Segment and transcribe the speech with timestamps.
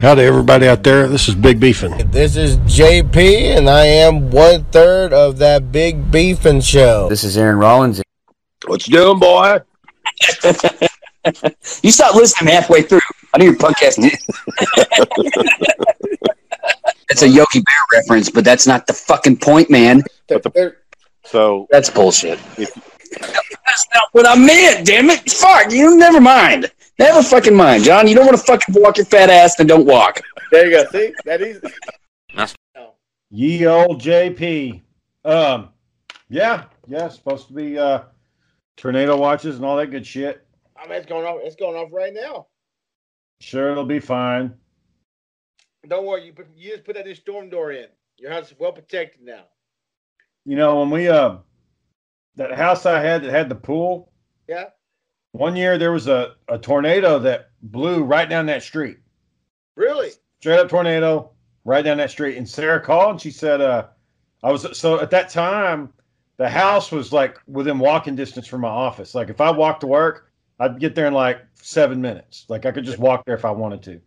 [0.00, 1.08] Howdy, everybody out there.
[1.08, 2.12] This is Big Beefin.
[2.12, 7.08] This is JP, and I am one third of that Big Beefin show.
[7.08, 8.02] This is Aaron Rollins.
[8.66, 9.60] What you doing, boy?
[11.82, 13.00] You stopped listening halfway through.
[13.34, 13.96] I knew your podcast.
[17.10, 20.04] It's a Yogi Bear reference, but that's not the fucking point, man.
[20.28, 20.76] The-
[21.24, 22.38] So That's bullshit.
[22.56, 22.70] If-
[23.20, 25.28] That's not what I meant, damn it.
[25.28, 26.70] Fuck, you never mind.
[26.98, 28.08] Never fucking mind, John.
[28.08, 30.20] You don't want to fucking walk your fat ass, then don't walk.
[30.50, 30.90] There you go.
[30.90, 31.60] See, That easy.
[32.34, 32.54] that is.
[33.30, 34.82] Ye old JP.
[35.24, 35.70] Um,
[36.28, 38.02] yeah, yeah, supposed to be uh,
[38.76, 40.46] tornado watches and all that good shit.
[40.76, 41.38] I mean, it's going off.
[41.42, 42.46] It's going off right now.
[43.40, 44.54] Sure, it'll be fine.
[45.88, 46.24] Don't worry.
[46.26, 47.86] You put, you just put that new storm door in.
[48.18, 49.44] Your house is well protected now.
[50.44, 51.36] You know, when we uh,
[52.36, 54.12] that house I had that had the pool.
[54.48, 54.66] Yeah.
[55.36, 58.96] One year there was a, a tornado that blew right down that street.
[59.74, 60.12] Really?
[60.40, 61.30] Straight up tornado
[61.64, 62.38] right down that street.
[62.38, 63.88] And Sarah called and she said, uh,
[64.42, 65.92] I was so at that time
[66.38, 69.14] the house was like within walking distance from my office.
[69.14, 72.46] Like if I walked to work, I'd get there in like seven minutes.
[72.48, 74.00] Like I could just walk there if I wanted to.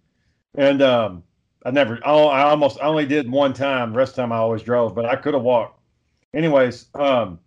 [0.56, 1.24] And um,
[1.64, 3.92] I never, I, I almost, I only did one time.
[3.92, 5.80] The rest of the time I always drove, but I could have walked.
[6.34, 7.40] Anyways, um,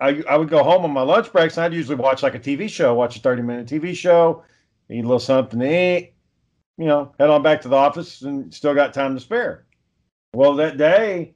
[0.00, 1.56] I I would go home on my lunch breaks.
[1.56, 4.42] And I'd usually watch like a TV show, watch a thirty minute TV show,
[4.90, 6.14] eat a little something to eat,
[6.76, 9.64] you know, head on back to the office, and still got time to spare.
[10.34, 11.34] Well, that day,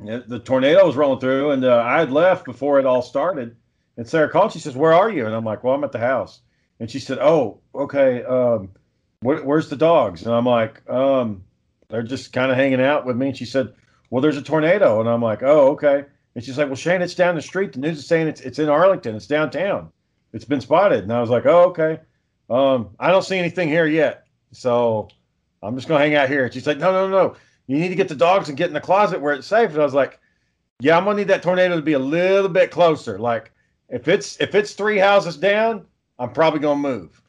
[0.00, 3.56] the tornado was rolling through, and uh, I had left before it all started.
[3.96, 4.52] And Sarah called.
[4.52, 6.40] She says, "Where are you?" And I'm like, "Well, I'm at the house."
[6.80, 8.24] And she said, "Oh, okay.
[8.24, 8.70] Um,
[9.20, 11.44] where, where's the dogs?" And I'm like, um,
[11.88, 13.74] "They're just kind of hanging out with me." And she said,
[14.10, 17.14] "Well, there's a tornado." And I'm like, "Oh, okay." And she's like, "Well, Shane, it's
[17.14, 17.72] down the street.
[17.72, 19.14] The news is saying it's it's in Arlington.
[19.14, 19.90] It's downtown.
[20.32, 22.00] It's been spotted." And I was like, "Oh, okay.
[22.48, 25.08] Um, I don't see anything here yet, so
[25.62, 27.36] I'm just gonna hang out here." And she's like, "No, no, no.
[27.66, 29.80] You need to get the dogs and get in the closet where it's safe." And
[29.80, 30.18] I was like,
[30.80, 33.18] "Yeah, I'm gonna need that tornado to be a little bit closer.
[33.18, 33.52] Like,
[33.88, 35.86] if it's if it's three houses down,
[36.18, 37.20] I'm probably gonna move.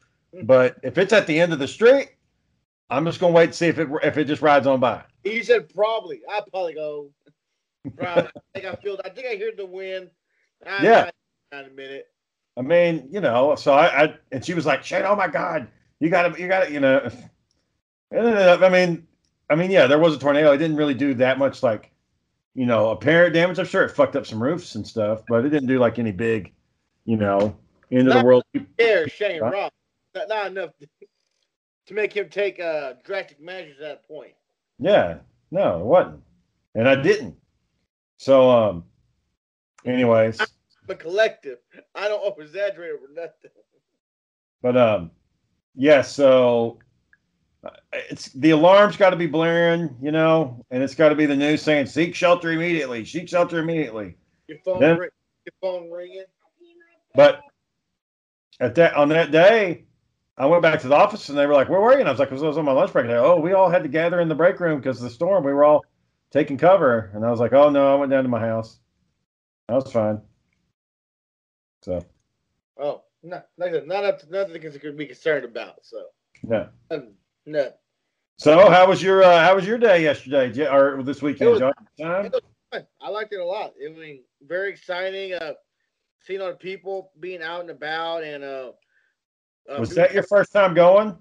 [0.43, 2.09] But if it's at the end of the street,
[2.89, 5.43] I'm just gonna wait to see if it if it just rides on by." He
[5.43, 6.21] said probably.
[6.29, 7.09] I probably go.
[8.01, 8.99] I think I feel.
[9.03, 10.09] I think I hear the wind.
[10.65, 11.11] I, Yeah.
[11.51, 12.07] I, a minute.
[12.57, 15.67] I mean, you know, so I, I and she was like, Shane, oh my God,
[15.99, 17.09] you gotta, you gotta, you know.
[18.11, 19.07] And then, uh, I mean,
[19.49, 20.51] I mean, yeah, there was a tornado.
[20.51, 21.91] It didn't really do that much, like,
[22.53, 23.57] you know, apparent damage.
[23.57, 26.11] I'm sure it fucked up some roofs and stuff, but it didn't do like any
[26.11, 26.53] big,
[27.05, 27.55] you know,
[27.91, 28.43] end of the world.
[28.79, 29.49] Yeah, Shane Huh?
[29.49, 29.73] Rock.
[30.13, 30.69] Not, not enough
[31.87, 34.33] to make him take uh, drastic measures at that point.
[34.77, 35.17] Yeah,
[35.49, 36.21] no, it wasn't,
[36.75, 37.35] and I didn't.
[38.23, 38.85] So, um,
[39.85, 40.39] anyways,
[40.87, 41.57] But collective.
[41.93, 43.51] I don't over exaggerate over nothing.
[44.61, 45.11] But um,
[45.75, 46.01] yeah.
[46.01, 46.79] So
[47.65, 47.71] uh,
[48.09, 51.35] it's the alarm's got to be blaring, you know, and it's got to be the
[51.35, 54.15] news saying "seek shelter immediately, seek shelter immediately."
[54.47, 55.09] Your phone, ring,
[55.45, 56.23] your phone ringing.
[57.15, 57.41] But
[58.61, 59.83] at that on that day,
[60.37, 62.11] I went back to the office and they were like, "Where were you?" And I
[62.11, 63.83] was like, "Cause "I was on my lunch break." And they, "Oh, we all had
[63.83, 65.43] to gather in the break room because of the storm.
[65.43, 65.83] We were all
[66.33, 68.79] taking cover." And I was like, "Oh no, I went down to my house.
[69.69, 70.21] That was fine."
[71.81, 72.05] So
[72.77, 75.85] Oh, no, like not up to nothing to be concerned about.
[75.85, 76.05] So,
[76.49, 76.67] yeah.
[76.89, 77.13] nothing.
[77.45, 77.73] nothing.
[78.37, 81.73] So how was your uh, how was your day yesterday, or this weekend, was- John?
[81.99, 82.31] Time?
[82.71, 82.85] Fun.
[83.01, 83.73] I liked it a lot.
[83.83, 85.33] I mean, very exciting.
[85.33, 85.53] Uh,
[86.21, 88.71] seeing all the people being out and about, and uh,
[89.71, 91.15] uh Was that your first time going?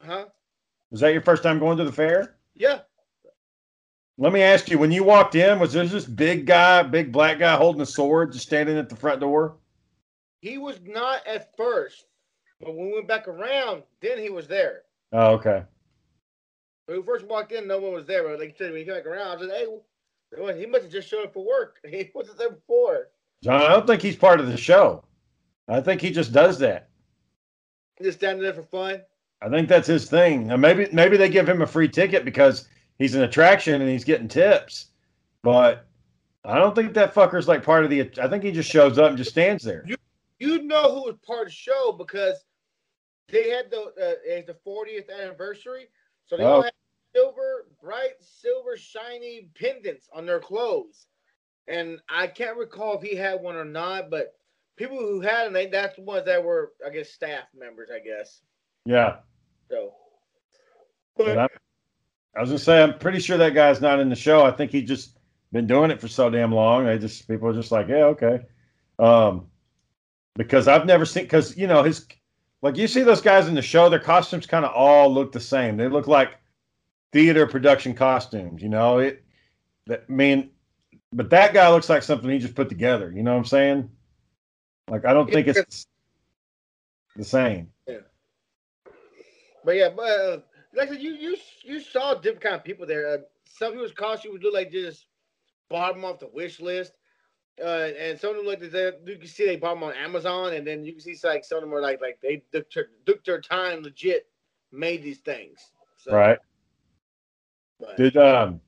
[0.00, 0.26] Huh?
[0.90, 2.36] Was that your first time going to the fair?
[2.54, 2.80] Yeah.
[4.16, 7.40] Let me ask you, when you walked in, was there this big guy, big black
[7.40, 9.56] guy holding a sword just standing at the front door?
[10.40, 12.04] He was not at first,
[12.60, 14.82] but when we went back around, then he was there.
[15.12, 15.64] Oh, okay.
[16.86, 18.22] When we first walked in, no one was there.
[18.22, 20.92] But like you said, when he came back around, I said, "Hey, he must have
[20.92, 21.78] just showed up for work.
[21.88, 23.08] He wasn't there before."
[23.42, 25.04] John, I don't think he's part of the show.
[25.68, 26.88] I think he just does that.
[28.02, 29.02] Just standing there for fun.
[29.40, 30.48] I think that's his thing.
[30.60, 32.68] Maybe maybe they give him a free ticket because
[32.98, 34.86] he's an attraction and he's getting tips.
[35.42, 35.86] But
[36.44, 38.10] I don't think that fucker's like part of the.
[38.22, 39.84] I think he just shows up and just stands there.
[40.40, 42.44] You know who was part of the show because
[43.28, 45.88] they had the uh, it's the 40th anniversary,
[46.26, 46.62] so they all Oh.
[46.62, 46.72] had
[47.14, 51.06] silver, bright silver, shiny pendants on their clothes.
[51.68, 54.34] And I can't recall if he had one or not, but
[54.76, 57.88] people who had them, they, that's the ones that were, I guess, staff members.
[57.94, 58.42] I guess
[58.84, 59.18] Yeah.
[59.70, 59.94] so.
[61.16, 61.50] But
[62.36, 64.44] I, was gonna say I'm pretty sure that guy's not in the show.
[64.44, 65.18] I think he just
[65.52, 66.86] been doing it for so damn long.
[66.86, 68.40] They just people are just like, yeah, okay.
[68.98, 69.46] Um,
[70.36, 72.06] because I've never seen because you know his
[72.62, 75.40] like you see those guys in the show, their costumes kind of all look the
[75.40, 75.76] same.
[75.76, 76.38] They look like
[77.12, 78.62] theater production costumes.
[78.62, 79.24] You know it.
[79.86, 80.50] That I mean,
[81.12, 83.12] but that guy looks like something he just put together.
[83.14, 83.90] You know what I'm saying?
[84.88, 85.86] Like I don't think it's
[87.16, 87.70] the same.
[87.86, 87.98] Yeah.
[89.64, 90.38] But yeah, but uh,
[90.76, 93.08] like I said, you you you saw different kind of people there.
[93.08, 95.06] Uh, some people's costumes look like just
[95.70, 96.92] bottom off the wish list.
[97.62, 99.94] Uh, and some of them look like they, you can see they bought them on
[99.94, 102.88] Amazon, and then you can see like some of them were like like they took,
[103.06, 104.26] took their time, legit
[104.72, 105.70] made these things.
[105.96, 106.38] So, right.
[107.78, 108.60] But, Did um,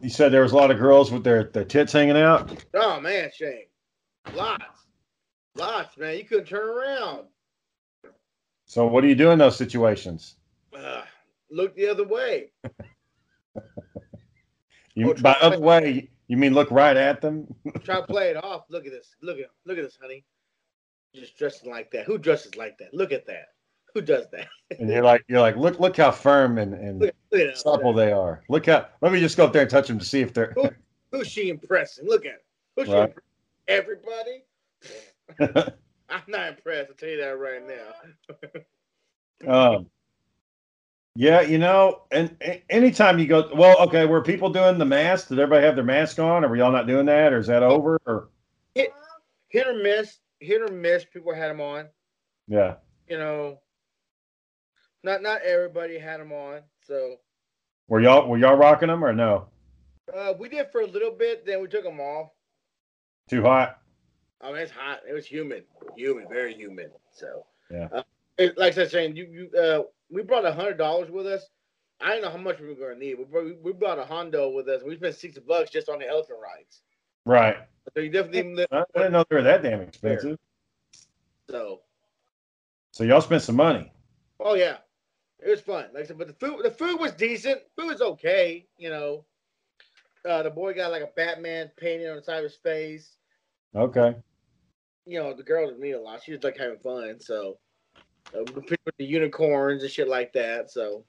[0.00, 2.64] you said there was a lot of girls with their their tits hanging out?
[2.74, 3.66] Oh man, Shane,
[4.34, 4.86] lots,
[5.56, 6.16] lots, man.
[6.16, 7.26] You couldn't turn around.
[8.66, 10.36] So what do you do in those situations?
[10.76, 11.02] Uh,
[11.50, 12.50] look the other way.
[14.94, 17.52] you by other way, you mean look right at them?
[17.84, 18.64] try to play it off.
[18.68, 19.16] Look at this.
[19.22, 20.24] Look at look at this, honey.
[21.14, 22.04] Just dressing like that.
[22.06, 22.94] Who dresses like that?
[22.94, 23.48] Look at that.
[23.94, 24.46] Who does that?
[24.78, 28.12] and you're like, you're like, look, look how firm and, and look, look supple they
[28.12, 28.44] are.
[28.48, 28.86] Look how.
[29.00, 30.52] Let me just go up there and touch them to see if they're.
[30.54, 30.70] Who,
[31.10, 32.06] who's she impressing?
[32.06, 32.38] Look at her.
[32.76, 33.12] Who's right.
[33.12, 33.74] she?
[33.74, 34.44] Everybody.
[36.08, 36.90] I'm not impressed.
[36.90, 37.62] I'll tell you that right
[39.46, 39.76] now.
[39.76, 39.86] um.
[41.20, 45.28] Yeah, you know, and, and, anytime you go, well, okay, were people doing the mask?
[45.28, 46.46] Did everybody have their mask on?
[46.46, 48.00] Are we all not doing that, or is that over?
[48.06, 48.30] Or
[48.74, 48.94] hit,
[49.50, 51.04] hit or miss, hit or miss.
[51.04, 51.88] People had them on.
[52.48, 52.76] Yeah.
[53.06, 53.58] You know,
[55.04, 56.62] not not everybody had them on.
[56.86, 57.16] So.
[57.86, 59.44] Were y'all were y'all rocking them or no?
[60.16, 62.30] Uh, we did for a little bit, then we took them off.
[63.28, 63.78] Too hot.
[64.40, 65.00] I mean, it's hot.
[65.06, 65.64] It was humid,
[65.98, 66.92] humid, very humid.
[67.12, 67.44] So.
[67.70, 67.88] Yeah.
[67.92, 68.02] Uh,
[68.38, 71.46] it, like I said, saying you you uh we brought a hundred dollars with us.
[72.00, 73.18] I didn't know how much we were going to need.
[73.18, 74.82] We brought, we brought a Hondo with us.
[74.82, 76.80] We spent sixty bucks just on the elephant rides.
[77.26, 77.56] Right.
[77.94, 78.66] So you definitely.
[78.72, 80.38] I didn't know they were that damn expensive.
[81.50, 81.80] So.
[82.92, 83.92] So y'all spent some money.
[84.40, 84.78] Oh yeah,
[85.38, 85.86] it was fun.
[85.94, 87.60] Like I said, but the food the food was decent.
[87.76, 88.66] Food was okay.
[88.78, 89.24] You know,
[90.28, 93.16] uh, the boy got like a Batman painting on the side of his face.
[93.76, 94.16] Okay.
[95.06, 96.22] You know, the girl was me a lot.
[96.24, 97.20] She was like having fun.
[97.20, 97.58] So
[98.32, 100.70] with the unicorns and shit like that.
[100.70, 101.04] So,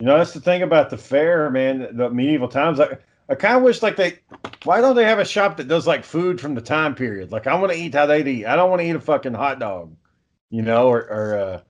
[0.00, 1.96] you know, that's the thing about the fair, man.
[1.96, 2.96] The medieval times, I,
[3.28, 4.18] I kind of wish like they,
[4.64, 7.30] why don't they have a shop that does like food from the time period?
[7.30, 8.46] Like I want to eat how they eat.
[8.46, 9.94] I don't want to eat a fucking hot dog,
[10.50, 11.60] you know, or, or uh,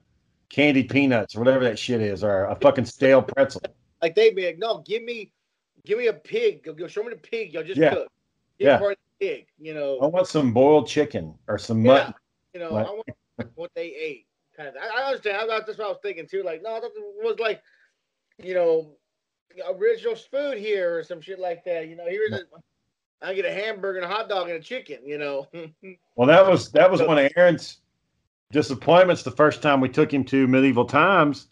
[0.48, 3.62] candied peanuts or whatever that shit is, or a fucking stale pretzel.
[4.00, 5.32] Like they be like, no, give me,
[5.84, 6.64] give me a pig.
[6.64, 7.52] Go, show me the pig.
[7.52, 7.90] Y'all just yeah.
[7.90, 8.08] cook.
[8.58, 8.94] Give yeah.
[9.20, 9.46] pig.
[9.58, 9.98] You know.
[10.00, 11.92] I want some boiled chicken or some yeah.
[11.92, 12.14] mutton.
[12.54, 13.06] You know, like, I want
[13.54, 14.26] what they ate.
[14.56, 14.74] Kind of.
[14.76, 15.36] I, I understand.
[15.36, 16.42] I, that's what I was thinking too.
[16.42, 16.90] Like, no, that
[17.22, 17.62] was like,
[18.38, 18.92] you know,
[19.76, 21.88] original food here or some shit like that.
[21.88, 22.42] You know, here's a,
[23.22, 24.98] I get a hamburger and a hot dog and a chicken.
[25.04, 25.48] You know.
[26.16, 27.78] well, that was that was one of Aaron's
[28.52, 31.48] disappointments the first time we took him to medieval times.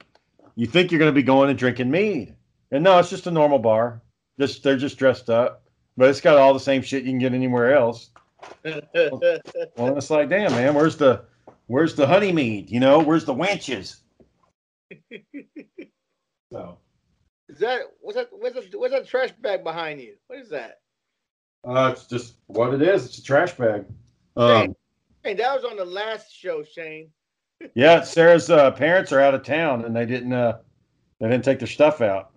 [0.56, 2.34] You think you're going to be going and drinking mead,
[2.72, 4.02] and no, it's just a normal bar.
[4.38, 5.62] Just they're just dressed up,
[5.96, 8.10] but it's got all the same shit you can get anywhere else.
[8.64, 11.24] well, it's like, damn, man, where's the
[11.68, 12.70] Where's the honey mead?
[12.70, 13.96] You know, where's the wenches?
[16.50, 16.78] so,
[17.48, 18.28] is that what's that?
[18.32, 18.78] What's that?
[18.78, 20.14] What's that trash bag behind you?
[20.26, 20.80] What is that?
[21.64, 23.04] Uh, it's just what it is.
[23.04, 23.84] It's a trash bag.
[24.34, 24.74] Um,
[25.22, 27.10] hey, that was on the last show, Shane.
[27.74, 30.32] yeah, Sarah's uh, parents are out of town, and they didn't.
[30.32, 30.58] Uh,
[31.20, 32.30] they didn't take their stuff out.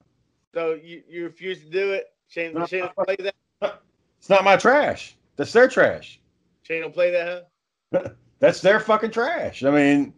[0.54, 2.54] So you you refuse to do it, Shane?
[2.54, 3.36] No, Shane play that.
[4.20, 5.16] It's not my trash.
[5.36, 6.20] That's their trash.
[6.62, 7.50] Shane don't play that,
[7.92, 8.10] huh?
[8.42, 9.64] That's their fucking trash.
[9.64, 10.14] I mean,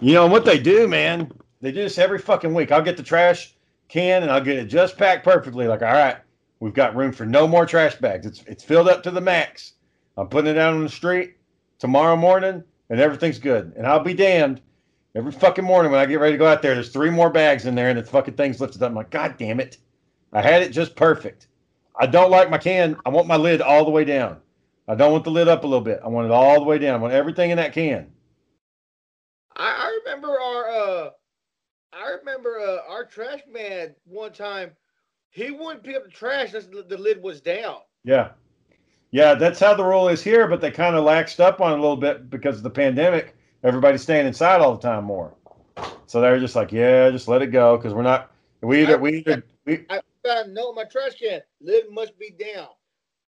[0.00, 1.30] you know what they do, man?
[1.60, 2.72] They do this every fucking week.
[2.72, 3.54] I'll get the trash
[3.88, 5.68] can and I'll get it just packed perfectly.
[5.68, 6.16] Like, all right,
[6.58, 8.26] we've got room for no more trash bags.
[8.26, 9.74] It's it's filled up to the max.
[10.16, 11.36] I'm putting it out on the street
[11.78, 13.74] tomorrow morning and everything's good.
[13.76, 14.62] And I'll be damned.
[15.14, 17.66] Every fucking morning when I get ready to go out there, there's three more bags
[17.66, 18.90] in there and the fucking thing's lifted up.
[18.90, 19.76] I'm like, God damn it.
[20.32, 21.48] I had it just perfect.
[21.98, 22.96] I don't like my can.
[23.04, 24.38] I want my lid all the way down.
[24.90, 26.00] I don't want the lid up a little bit.
[26.02, 26.96] I want it all the way down.
[26.96, 28.10] I want everything in that can.
[29.56, 31.10] I, I remember our uh
[31.92, 34.72] I remember uh, our trash man one time.
[35.30, 37.76] He wouldn't pick up the trash unless the, the lid was down.
[38.02, 38.30] Yeah,
[39.12, 40.48] yeah, that's how the rule is here.
[40.48, 43.36] But they kind of laxed up on it a little bit because of the pandemic.
[43.62, 45.34] Everybody's staying inside all the time more,
[46.06, 48.32] so they're just like, yeah, just let it go because we're not.
[48.60, 49.86] We either I, we either we.
[49.88, 51.42] I a note my trash can.
[51.60, 52.68] Lid must be down.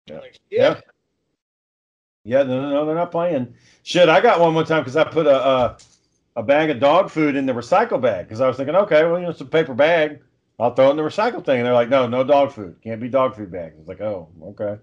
[0.06, 0.18] Yeah.
[0.18, 0.80] Like, yeah.
[2.26, 3.54] Yeah, no, no, no, they're not playing.
[3.84, 5.78] Shit, I got one one time because I put a, a,
[6.34, 9.16] a bag of dog food in the recycle bag because I was thinking, okay, well,
[9.18, 10.20] you know, it's a paper bag.
[10.58, 11.58] I'll throw it in the recycle thing.
[11.58, 12.76] And they're like, no, no dog food.
[12.82, 13.76] Can't be dog food bags.
[13.78, 14.76] It's like, oh, okay.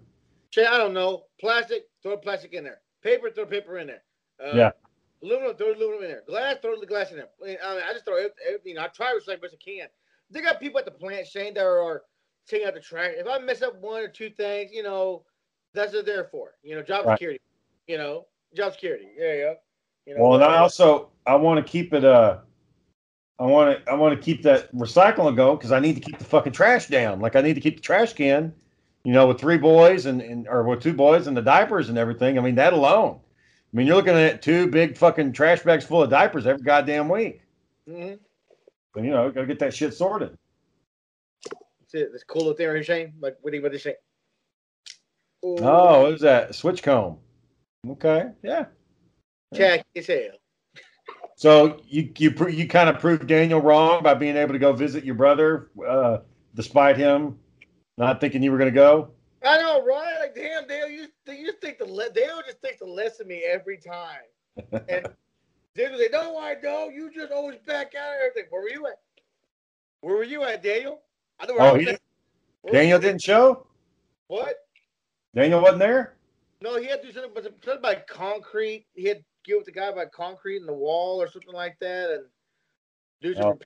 [0.51, 1.23] Shit, I don't know.
[1.37, 2.79] Plastic, throw plastic in there.
[3.03, 4.03] Paper, throw paper in there.
[4.41, 4.71] Uh, yeah.
[5.21, 6.23] Aluminum, throw aluminum in there.
[6.25, 7.29] Glass, throw the glass in there.
[7.43, 8.15] I, mean, I just throw
[8.47, 8.77] everything.
[8.77, 9.87] I try to recycle as I can.
[10.31, 12.03] They got people at the plant, Shane, that are
[12.47, 13.15] taking out the trash.
[13.17, 15.25] If I mess up one or two things, you know,
[15.73, 16.51] that's what they're there for.
[16.63, 17.17] You know, job right.
[17.17, 17.41] security.
[17.87, 18.25] You know,
[18.55, 19.07] job security.
[19.17, 19.53] Yeah, yeah.
[20.05, 22.05] You know, well, and I also I want to keep it.
[22.05, 22.37] Uh,
[23.39, 26.17] I want to I want to keep that recycling going because I need to keep
[26.17, 27.19] the fucking trash down.
[27.19, 28.53] Like I need to keep the trash can,
[29.03, 31.97] you know, with three boys and, and or with two boys and the diapers and
[31.97, 32.37] everything.
[32.37, 33.19] I mean that alone.
[33.73, 37.09] I mean you're looking at two big fucking trash bags full of diapers every goddamn
[37.09, 37.41] week.
[37.89, 38.15] Mm-hmm.
[38.93, 40.37] But you know, gotta get that shit sorted.
[41.43, 42.11] That's it.
[42.13, 43.13] This cool little thing, Shane.
[43.19, 43.93] Like what do you what do you
[45.43, 46.55] Oh, what is that?
[46.55, 47.17] Switch comb.
[47.87, 48.65] Okay, yeah.
[49.53, 50.37] Check his hell.
[51.35, 55.03] So you you you kind of proved Daniel wrong by being able to go visit
[55.03, 56.19] your brother, uh,
[56.55, 57.37] despite him
[57.97, 59.11] not thinking you were going to go.
[59.45, 60.15] I know, right?
[60.21, 63.43] Like, damn, Dale, you you think the le- Dale just thinks the less of me
[63.43, 64.21] every time,
[64.71, 65.07] and
[65.75, 66.93] Dale say, "No, I don't.
[66.93, 68.99] You just always back out of everything." Where were you at?
[70.01, 71.01] Where were you at, Daniel?
[71.39, 71.97] I know oh, he,
[72.71, 73.67] Daniel didn't show.
[74.27, 74.62] What?
[75.35, 76.15] Daniel wasn't there.
[76.61, 78.85] No, he had to do something, but something about concrete.
[78.93, 81.77] He had to deal with the guy about concrete in the wall or something like
[81.79, 82.23] that, and
[83.21, 83.45] do some.
[83.45, 83.59] Oh.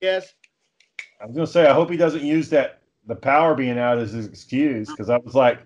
[0.00, 0.34] Yes.
[1.20, 4.12] I was gonna say, I hope he doesn't use that the power being out as
[4.12, 5.60] his excuse because I was like,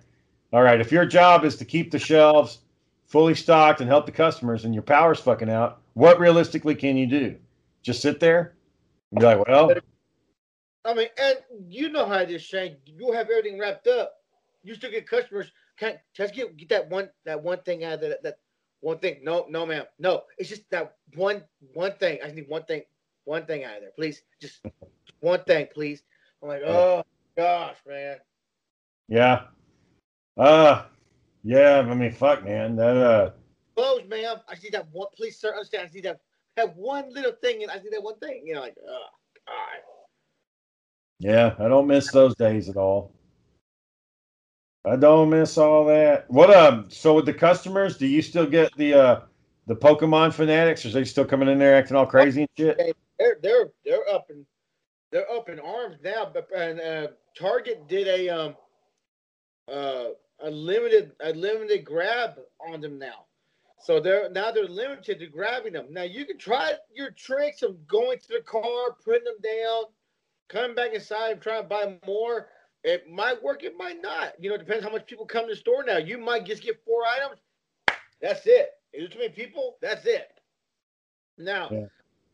[0.52, 2.58] all right, if your job is to keep the shelves
[3.06, 7.06] fully stocked and help the customers, and your power's fucking out, what realistically can you
[7.06, 7.36] do?
[7.82, 8.54] Just sit there
[9.10, 9.72] and be like, well.
[10.84, 12.76] I mean, and you know how this Shane.
[12.84, 14.23] You have everything wrapped up.
[14.64, 15.52] You still get customers.
[15.78, 18.38] Can't just get get that one that one thing out of that that
[18.80, 19.20] one thing.
[19.22, 19.84] No, no, ma'am.
[19.98, 21.44] No, it's just that one
[21.74, 22.18] one thing.
[22.24, 22.82] I need one thing,
[23.24, 24.22] one thing out of there, please.
[24.40, 24.64] Just
[25.20, 26.02] one thing, please.
[26.42, 27.04] I'm like, oh
[27.36, 28.16] gosh, man.
[29.08, 29.42] Yeah.
[30.36, 30.84] Uh
[31.42, 32.76] yeah, I mean fuck man.
[32.76, 33.30] That uh
[33.76, 34.38] close, ma'am.
[34.48, 35.88] I see that one please, sir, understand.
[35.88, 36.20] I see that
[36.56, 38.42] have one little thing and I see that one thing.
[38.46, 39.06] You know, like, oh
[39.46, 39.80] God.
[41.18, 43.12] Yeah, I don't miss those days at all.
[44.84, 46.30] I don't miss all that.
[46.30, 46.86] What um?
[46.90, 49.20] So with the customers, do you still get the uh
[49.66, 50.84] the Pokemon fanatics?
[50.84, 52.96] Or are they still coming in there acting all crazy and shit?
[53.18, 54.44] They're they're they're up in
[55.10, 56.30] they're up in arms now.
[56.32, 58.56] But and uh, Target did a um
[59.72, 60.08] uh
[60.42, 62.38] a limited a limited grab
[62.68, 63.24] on them now.
[63.80, 65.86] So they're now they're limited to grabbing them.
[65.90, 69.84] Now you can try your tricks of going to the car, putting them down,
[70.48, 72.48] coming back inside, and trying to buy more.
[72.84, 74.34] It might work, it might not.
[74.38, 75.96] You know, it depends how much people come to the store now.
[75.96, 77.40] You might just get four items.
[78.20, 78.70] That's it.
[78.92, 79.76] Is it too many people?
[79.80, 80.28] That's it.
[81.38, 81.86] Now, yeah.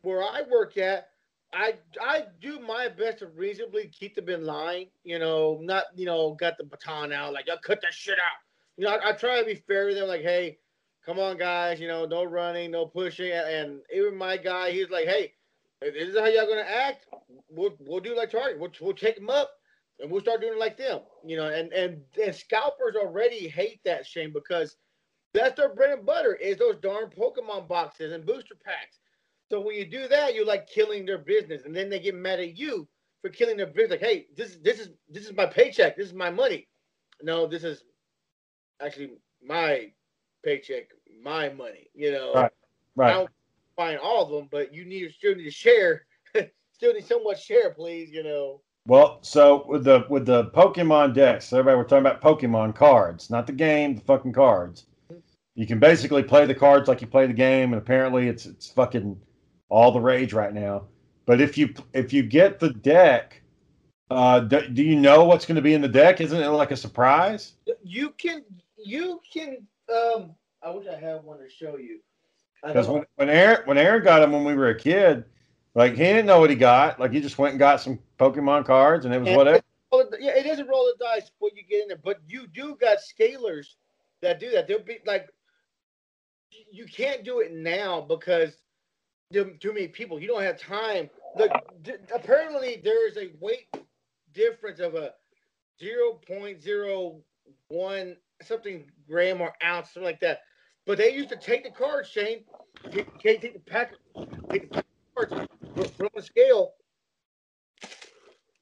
[0.02, 1.10] where I work at,
[1.52, 4.86] I I do my best to reasonably keep them in line.
[5.04, 8.38] You know, not you know got the baton out like I cut that shit out.
[8.76, 10.08] You know, I, I, try to be fair with them.
[10.08, 10.58] Like, hey,
[11.04, 11.80] come on, guys.
[11.80, 13.32] You know, no running, no pushing.
[13.32, 15.34] And, and even my guy, he's like, hey,
[15.80, 17.06] this is how y'all gonna act.
[17.48, 18.58] We'll we'll do like Target.
[18.58, 19.59] We'll we'll take them up
[20.00, 21.00] and we'll start doing it like them.
[21.24, 24.76] You know, and and and scalpers already hate that Shane because
[25.32, 28.98] that's their bread and butter is those darn Pokemon boxes and booster packs.
[29.50, 32.40] So when you do that, you're like killing their business, and then they get mad
[32.40, 32.86] at you
[33.20, 33.90] for killing their business.
[33.90, 35.96] Like, hey, this this is this is my paycheck.
[35.96, 36.68] This is my money.
[37.22, 37.84] No, this is
[38.80, 39.12] actually
[39.44, 39.92] my
[40.44, 40.88] paycheck,
[41.22, 41.90] my money.
[41.94, 42.52] You know, right,
[42.96, 43.10] right.
[43.10, 43.30] I don't
[43.76, 46.06] find all of them, but you need still need to share.
[46.72, 48.10] still need so much share, please.
[48.10, 48.62] You know.
[48.90, 53.46] Well, so with the with the Pokemon decks, everybody we're talking about Pokemon cards, not
[53.46, 54.86] the game, the fucking cards.
[55.54, 58.68] You can basically play the cards like you play the game, and apparently it's it's
[58.68, 59.16] fucking
[59.68, 60.88] all the rage right now.
[61.24, 63.40] But if you if you get the deck,
[64.10, 66.20] uh, do, do you know what's going to be in the deck?
[66.20, 67.52] Isn't it like a surprise?
[67.84, 68.42] You can
[68.76, 69.58] you can.
[69.88, 72.00] Um, I wish I had one to show you.
[72.64, 75.26] Because when, when Aaron when Aaron got them when we were a kid,
[75.74, 76.98] like he didn't know what he got.
[76.98, 79.60] Like he just went and got some Pokemon cards, and it was and whatever.
[80.18, 82.76] yeah, it is a roll of dice what you get in there, but you do
[82.80, 83.74] got scalers
[84.22, 84.66] that do that.
[84.66, 85.28] They'll be like,
[86.70, 88.56] you can't do it now because
[89.32, 90.20] too many people.
[90.20, 91.08] You don't have time.
[91.36, 93.68] Look, d- apparently there is a weight
[94.34, 95.12] difference of a
[95.78, 97.20] zero point zero
[97.68, 100.40] one something gram or ounce, something like that.
[100.86, 102.44] But they used to take the cards, Shane.
[102.90, 103.92] Take, take the pack,
[104.50, 104.82] take the
[105.14, 105.48] cards,
[105.88, 106.72] from a scale,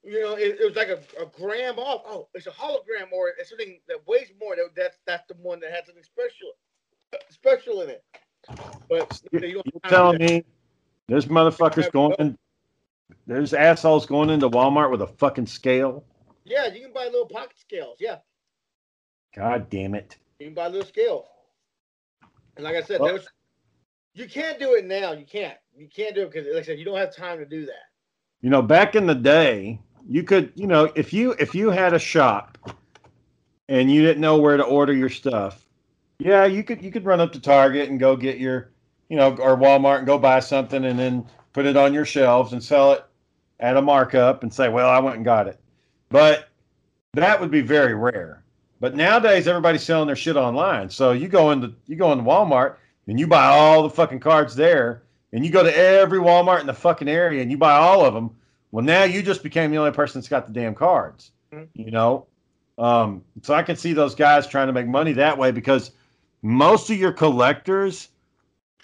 [0.03, 2.03] you know, it, it was like a, a, gram off.
[2.07, 4.57] Oh, it's a hologram or it's something that weighs more.
[4.57, 6.51] That, that's that's the one that has something special
[7.31, 8.05] special in it.
[8.89, 10.45] But you, you telling me
[11.09, 12.39] there's motherfuckers going in,
[13.27, 16.05] there's assholes going into Walmart with a fucking scale.
[16.45, 17.97] Yeah, you can buy little pocket scales.
[18.01, 18.17] Yeah.
[19.37, 20.17] God damn it.
[20.39, 21.27] You can buy little scales.
[22.57, 23.19] And like I said, well,
[24.19, 25.13] You can't do it now.
[25.13, 25.57] You can't.
[25.77, 27.87] You can't do it because, like I said, you don't have time to do that.
[28.41, 31.95] You know, back in the day, you could, you know, if you if you had
[31.95, 32.59] a shop
[33.69, 35.65] and you didn't know where to order your stuff,
[36.19, 38.73] yeah, you could you could run up to Target and go get your,
[39.09, 42.53] you know, or Walmart and go buy something and then put it on your shelves
[42.53, 43.05] and sell it
[43.61, 45.61] at a markup and say, well, I went and got it.
[46.09, 46.49] But
[47.13, 48.43] that would be very rare.
[48.81, 50.91] But nowadays, everybody's selling their shit online.
[50.91, 54.55] So you go into you go into Walmart and you buy all the fucking cards
[54.55, 58.05] there, and you go to every Walmart in the fucking area and you buy all
[58.05, 58.31] of them.
[58.71, 61.33] Well, now you just became the only person that's got the damn cards.
[61.53, 61.65] Mm-hmm.
[61.75, 62.27] You know,
[62.77, 65.91] um, so I can see those guys trying to make money that way because
[66.43, 68.09] most of your collectors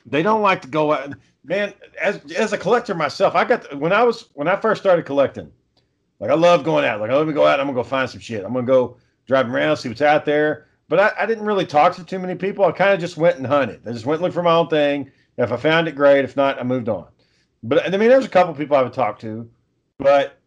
[0.06, 1.14] they don't like to go out.
[1.44, 5.04] Man, as as a collector myself, I got when I was when I first started
[5.04, 5.50] collecting,
[6.18, 7.00] like I love going out.
[7.00, 7.60] Like let me go out.
[7.60, 8.44] I'm gonna go find some shit.
[8.44, 10.66] I'm gonna go driving around, see what's out there.
[10.88, 12.64] But I, I didn't really talk to too many people.
[12.64, 13.80] I kind of just went and hunted.
[13.86, 15.10] I just went and looked for my own thing.
[15.36, 16.24] If I found it, great.
[16.24, 17.06] If not, I moved on.
[17.62, 19.48] But I mean, there's a couple people I would talk to,
[19.98, 20.38] but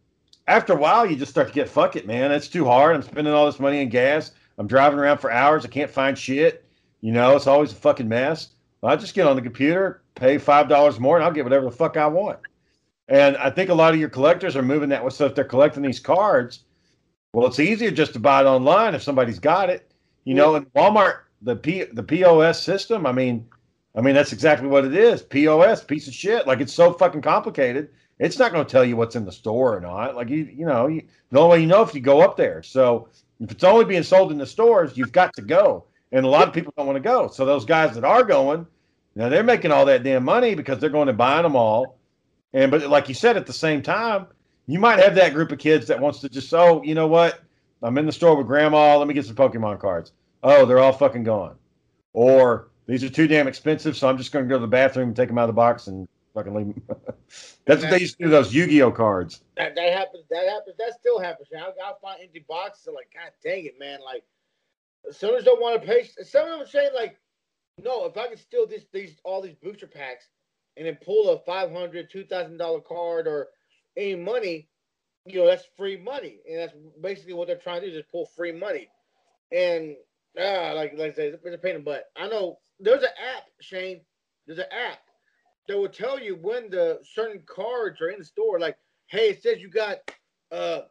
[0.46, 2.30] after a while, you just start to get fuck it, man.
[2.32, 2.94] It's too hard.
[2.94, 4.30] I'm spending all this money in gas.
[4.56, 5.64] I'm driving around for hours.
[5.64, 6.64] I can't find shit.
[7.00, 8.50] You know, it's always a fucking mess.
[8.82, 11.72] I just get on the computer, pay five dollars more, and I'll get whatever the
[11.72, 12.38] fuck I want.
[13.08, 15.10] And I think a lot of your collectors are moving that way.
[15.10, 16.60] So if they're collecting these cards,
[17.32, 19.87] well, it's easier just to buy it online if somebody's got it.
[20.28, 23.06] You know, in Walmart, the P the POS system.
[23.06, 23.48] I mean,
[23.94, 25.22] I mean that's exactly what it is.
[25.22, 26.46] POS, piece of shit.
[26.46, 27.88] Like it's so fucking complicated.
[28.18, 30.16] It's not going to tell you what's in the store or not.
[30.16, 32.62] Like you, you know, you, the only way you know if you go up there.
[32.62, 33.08] So
[33.40, 35.86] if it's only being sold in the stores, you've got to go.
[36.12, 37.28] And a lot of people don't want to go.
[37.28, 38.66] So those guys that are going,
[39.14, 41.96] now they're making all that damn money because they're going and buying them all.
[42.52, 44.26] And but like you said, at the same time,
[44.66, 47.40] you might have that group of kids that wants to just, oh, you know what?
[47.82, 48.96] I'm in the store with grandma.
[48.98, 50.12] Let me get some Pokemon cards.
[50.42, 51.56] Oh, they're all fucking gone.
[52.12, 55.08] Or these are too damn expensive, so I'm just going to go to the bathroom
[55.08, 56.82] and take them out of the box and fucking leave them.
[57.66, 58.30] That's what they used to do.
[58.30, 59.42] Those Yu-Gi-Oh cards.
[59.56, 60.24] That, that happens.
[60.30, 60.76] That happens.
[60.78, 61.48] That still happens.
[61.56, 62.88] I'll, I'll find empty boxes.
[62.94, 64.00] like, God dang it, man!
[64.04, 64.24] Like,
[65.10, 66.08] some of don't want to pay.
[66.24, 67.18] Some of them saying like,
[67.82, 70.28] no, if I could steal this, these all these booster packs,
[70.76, 73.48] and then pull a five hundred, two thousand dollar card or
[73.96, 74.68] any money,
[75.26, 78.26] you know, that's free money, and that's basically what they're trying to do, just pull
[78.36, 78.88] free money.
[79.52, 79.96] And
[80.38, 82.04] ah, like like I said, it's a pain in the butt.
[82.16, 84.00] I know there's an app, Shane.
[84.46, 85.00] There's an app
[85.66, 88.58] that will tell you when the certain cards are in the store.
[88.58, 88.76] Like,
[89.06, 89.98] hey, it says you got
[90.52, 90.82] uh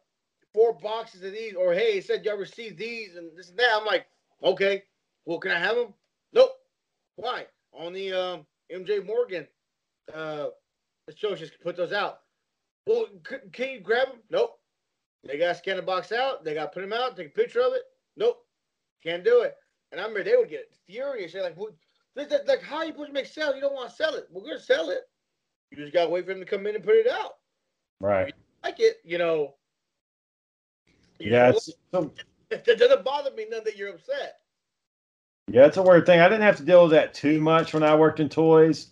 [0.54, 3.78] four boxes of these, or hey, it said y'all received these and this and that.
[3.78, 4.06] I'm like,
[4.42, 4.84] okay,
[5.24, 5.94] well, can I have them?
[6.32, 6.52] Nope.
[7.16, 7.46] Why?
[7.72, 9.46] On the um, MJ Morgan
[10.14, 10.46] uh,
[11.06, 12.20] the show, just put those out.
[12.88, 13.06] Well,
[13.52, 14.16] can you grab them?
[14.30, 14.58] Nope.
[15.22, 16.42] They got to scan the box out.
[16.42, 17.82] They got to put them out, take a picture of it.
[18.16, 18.38] Nope.
[19.04, 19.54] Can't do it.
[19.92, 21.34] And I remember they would get furious.
[21.34, 21.68] They're like, well,
[22.16, 23.54] like, how are you supposed to make sales?
[23.54, 24.26] You don't want to sell it.
[24.30, 25.02] We're going to sell it.
[25.70, 27.32] You just got to wait for them to come in and put it out.
[28.00, 28.32] Right.
[28.64, 29.54] like it, you know.
[31.18, 31.52] You yeah.
[31.92, 32.10] Know,
[32.50, 34.38] it doesn't bother me none that you're upset.
[35.50, 36.20] Yeah, it's a weird thing.
[36.20, 38.88] I didn't have to deal with that too much when I worked in toys.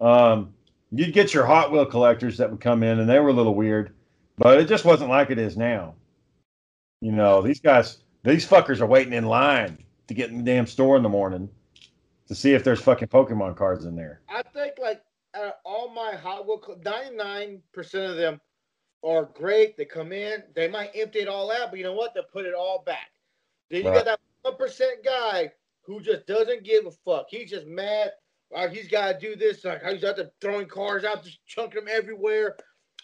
[0.00, 0.54] Um,
[0.90, 3.54] you'd get your Hot Wheel collectors that would come in, and they were a little
[3.54, 3.94] weird,
[4.38, 5.94] but it just wasn't like it is now.
[7.00, 10.66] You know, these guys, these fuckers are waiting in line to get in the damn
[10.66, 11.48] store in the morning
[12.28, 14.20] to see if there's fucking Pokemon cards in there.
[14.28, 15.02] I think like
[15.64, 18.40] all my Hot Wheel, ninety nine percent of them
[19.02, 19.76] are great.
[19.76, 22.14] They come in, they might empty it all out, but you know what?
[22.14, 23.10] They put it all back.
[23.70, 23.96] Then you right.
[23.96, 27.26] got that one percent guy who just doesn't give a fuck.
[27.30, 28.10] He's just mad
[28.52, 29.64] like he's got to do this.
[29.64, 32.56] Like he's out there throwing cars out, just chunking them everywhere.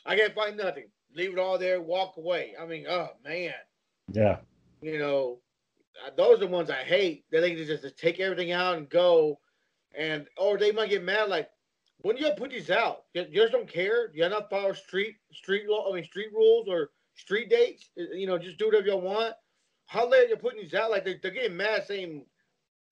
[0.04, 0.88] I can't find nothing.
[1.14, 1.80] Leave it all there.
[1.80, 2.54] Walk away.
[2.60, 3.54] I mean, oh man.
[4.12, 4.38] Yeah.
[4.82, 5.40] You know,
[6.06, 7.24] uh, those are the ones I hate.
[7.30, 9.38] They think just, just take everything out and go,
[9.96, 11.48] and or they might get mad like,
[12.02, 13.04] when do you put these out?
[13.14, 14.10] You just don't care.
[14.14, 15.90] You not follow street street law.
[15.90, 17.90] I mean, street rules or street dates.
[17.96, 19.34] You know, just do whatever you want.
[19.86, 20.90] How late you're putting these out?
[20.90, 22.26] Like they're, they're getting mad, saying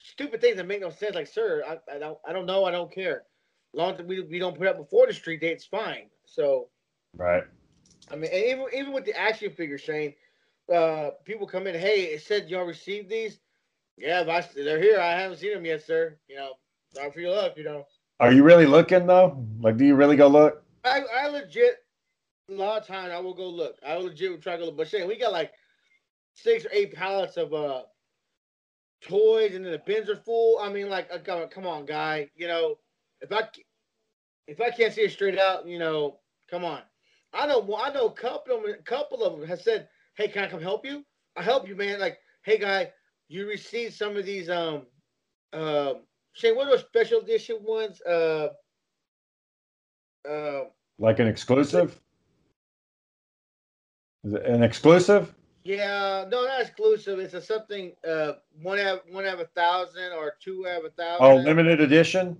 [0.04, 1.14] stupid things that make no sense.
[1.14, 3.24] Like, sir, I, I don't, I don't know, I don't care.
[3.74, 6.08] As long as we, we don't put up before the street date, it's fine.
[6.26, 6.68] So,
[7.16, 7.44] right.
[8.10, 10.14] I mean, even even with the action figure, Shane,
[10.72, 11.74] uh, people come in.
[11.74, 13.38] Hey, it said y'all received these.
[13.96, 15.00] Yeah, but they're here.
[15.00, 16.18] I haven't seen them yet, sir.
[16.28, 16.52] You know,
[16.94, 17.54] sorry for your luck.
[17.56, 17.86] You know.
[18.20, 19.44] Are you really looking though?
[19.60, 20.62] Like, do you really go look?
[20.84, 21.78] I, I legit
[22.50, 23.76] a lot of times I will go look.
[23.86, 24.76] I will legit try to go look.
[24.76, 25.52] But Shane, we got like
[26.34, 27.82] six or eight pallets of uh
[29.06, 30.58] toys and then the bins are full.
[30.60, 32.30] I mean, like, uh, come on, guy.
[32.34, 32.78] You know,
[33.20, 33.42] if I
[34.46, 36.18] if I can't see it straight out, you know,
[36.50, 36.80] come on.
[37.32, 40.44] I know, I know, a couple of them, couple of them have said, "Hey, can
[40.44, 41.04] I come help you?
[41.36, 42.92] I help you, man." Like, hey, guy,
[43.28, 44.86] you received some of these um
[45.52, 45.94] uh
[46.34, 48.02] Shane, what are those special edition ones?
[48.02, 48.48] Uh,
[50.28, 50.64] uh,
[50.98, 52.00] Like an exclusive?
[54.24, 55.32] An exclusive?
[55.64, 57.18] Yeah, no, not exclusive.
[57.18, 57.92] It's a something.
[58.06, 61.26] Uh, one have one have a thousand or two have a thousand.
[61.26, 62.36] Oh, limited edition?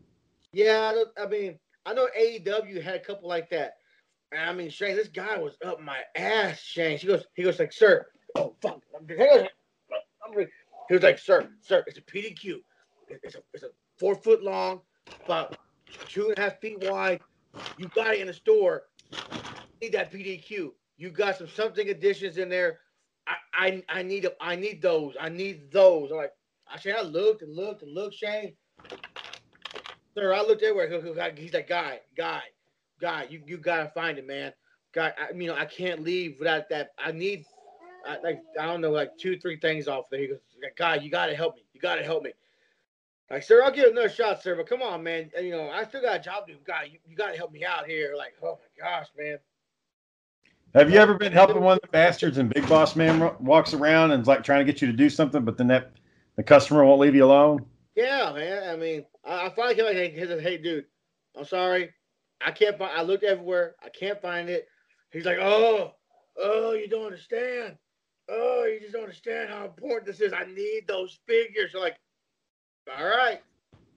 [0.53, 3.77] Yeah, I, don't- I mean, I know AEW had a couple like that.
[4.33, 6.99] And I mean, Shane, this guy was up my ass, Shane.
[6.99, 8.07] She goes, he goes like, sir,
[8.37, 10.47] oh fuck, I'm he I'm
[10.89, 12.57] he was like, sir, sir, it's a PDQ.
[13.09, 14.81] It's a it's a four foot long,
[15.25, 15.57] about
[16.09, 17.21] two and a half feet wide.
[17.79, 18.85] You got it in the store.
[19.81, 20.73] Need that PDQ.
[20.97, 22.81] You got some something additions in there.
[23.27, 25.15] I I, I need I need those.
[25.21, 26.11] I need those.
[26.11, 26.33] I'm like,
[26.69, 28.55] I Shane, I looked and looked and looked, Shane.
[30.15, 30.89] Sir, I looked everywhere.
[30.89, 32.43] He- he- He's like, guy, guy,
[33.01, 34.53] guy, you, you gotta find it, man.
[34.93, 36.91] Guy, I mean, I can't leave without that.
[36.99, 37.45] I need,
[38.07, 40.21] I, like, I don't know, like two, three things off there.
[40.21, 40.39] He goes,
[40.77, 41.65] guy, you gotta help me.
[41.73, 42.33] You gotta help me.
[43.31, 44.55] Like, sir, I'll give another shot, sir.
[44.55, 45.31] But come on, man.
[45.41, 46.59] You know, I still got a job to do.
[46.65, 48.15] Guy, you, you gotta help me out here.
[48.17, 49.39] Like, oh my gosh, man.
[50.75, 54.11] Have you ever been helping one of the bastards and Big Boss Man walks around
[54.11, 55.93] and is like trying to get you to do something, but then that
[56.35, 57.65] the customer won't leave you alone?
[57.95, 58.69] Yeah, man.
[58.69, 60.87] I mean, I, I finally came like, hey, hey, dude,
[61.39, 61.93] I'm sorry.
[62.45, 62.91] I can't find.
[62.91, 63.77] I looked everywhere.
[63.85, 64.67] I can't find it.
[65.13, 65.95] He's like, oh,
[66.43, 67.77] oh, you don't understand.
[68.29, 70.33] Oh, you just don't understand how important this is.
[70.33, 71.71] I need those figures.
[71.73, 71.99] You're like,
[72.99, 73.41] all right.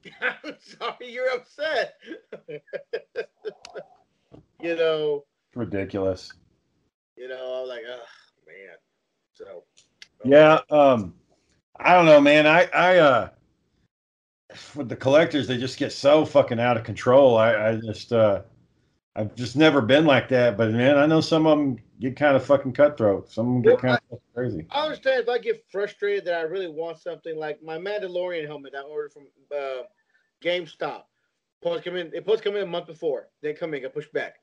[0.22, 1.96] I'm sorry you're upset.
[4.62, 6.34] you know, ridiculous.
[7.18, 8.04] You know, I'm like, oh
[8.48, 8.76] man.
[9.34, 9.64] So
[10.24, 11.14] Yeah, um,
[11.80, 12.48] I don't know, man.
[12.48, 13.30] I, I, uh,
[14.76, 17.38] with the collectors, they just get so fucking out of control.
[17.38, 18.42] I, I just, uh,
[19.16, 20.58] I've just never been like that.
[20.58, 23.32] But man, I know some of them get kind of fucking cutthroat.
[23.32, 24.66] Some of them get kind of crazy.
[24.72, 28.74] I understand if I get frustrated that I really want something like my Mandalorian helmet
[28.76, 29.24] I ordered from
[29.56, 29.84] uh,
[30.44, 31.04] GameStop.
[31.64, 32.12] To come in.
[32.14, 33.30] It to come in a month before.
[33.42, 34.36] Then come in, got pushed back.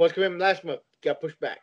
[0.00, 1.60] To come in last month, got pushed back.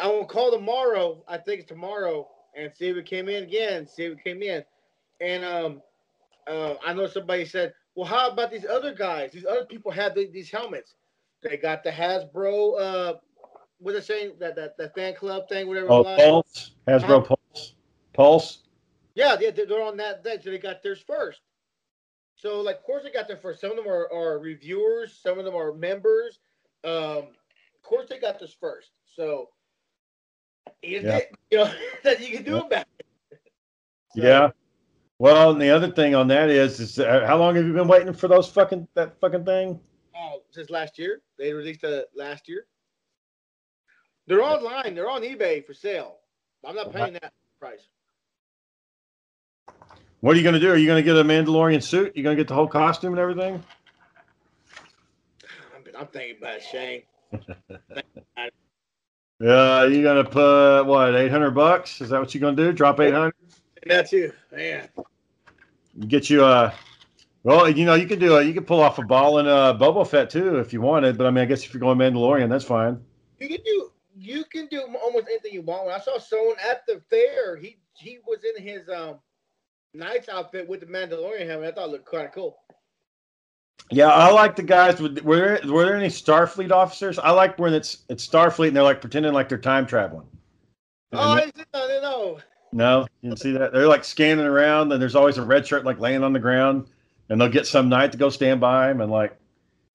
[0.00, 1.24] I will call tomorrow.
[1.28, 3.86] I think it's tomorrow, and see if it came in again.
[3.86, 4.62] See if it came in,
[5.20, 5.82] and um,
[6.46, 9.32] uh, I know somebody said, "Well, how about these other guys?
[9.32, 10.94] These other people have the, these helmets.
[11.42, 12.80] They got the Hasbro.
[12.80, 13.14] Uh,
[13.78, 14.32] what they saying?
[14.38, 15.90] That that that fan club thing, whatever.
[15.90, 16.04] Oh.
[16.04, 17.74] Pulse, Hasbro Pulse,
[18.12, 18.58] Pulse.
[19.14, 21.40] Yeah, they, they're on that thing, so they got theirs first.
[22.36, 23.60] So, like, of course, they got there first.
[23.60, 26.38] Some of them are, are reviewers, some of them are members.
[26.84, 27.28] Um,
[27.74, 28.92] of course, they got this first.
[29.14, 29.50] So,
[30.82, 31.16] is Yeah.
[31.18, 31.72] it, you know,
[32.04, 33.06] that you can do about it.
[34.14, 34.50] So, Yeah.
[35.18, 37.88] Well, and the other thing on that is, is uh, how long have you been
[37.88, 39.78] waiting for those fucking that fucking thing?
[40.16, 42.64] Oh, since last year, they released it last year.
[44.26, 44.94] They're online.
[44.94, 46.20] They're on eBay for sale.
[46.64, 47.88] I'm not paying that price.
[50.20, 50.70] What are you gonna do?
[50.70, 52.16] Are you gonna get a Mandalorian suit?
[52.16, 53.62] You gonna get the whole costume and everything?
[55.74, 57.02] I'm, I'm thinking about it, Shane.
[59.40, 62.02] Yeah, you gonna put what eight hundred bucks?
[62.02, 62.72] Is that what you're gonna do?
[62.72, 63.34] Drop eight hundred?
[63.86, 64.88] That too, man.
[66.06, 66.74] Get you a.
[67.42, 68.46] Well, you know you can do it.
[68.46, 71.16] You can pull off a ball and a Boba Fett too if you wanted.
[71.16, 73.02] But I mean, I guess if you're going Mandalorian, that's fine.
[73.38, 75.86] You can do you can do almost anything you want.
[75.86, 79.20] When I saw someone at the fair, he he was in his um
[79.94, 81.68] knight's outfit with the Mandalorian helmet.
[81.68, 82.58] I thought it looked kind of cool.
[83.90, 85.00] Yeah, I like the guys.
[85.00, 87.18] With, were there were there any Starfleet officers?
[87.18, 90.26] I like when it's it's Starfleet and they're like pretending like they're time traveling.
[91.12, 92.38] Oh, I didn't know.
[92.38, 92.42] I.
[92.72, 93.72] No, you didn't see that.
[93.72, 96.86] They're like scanning around, and there's always a red shirt like laying on the ground,
[97.28, 99.36] and they'll get some knight to go stand by him, and like,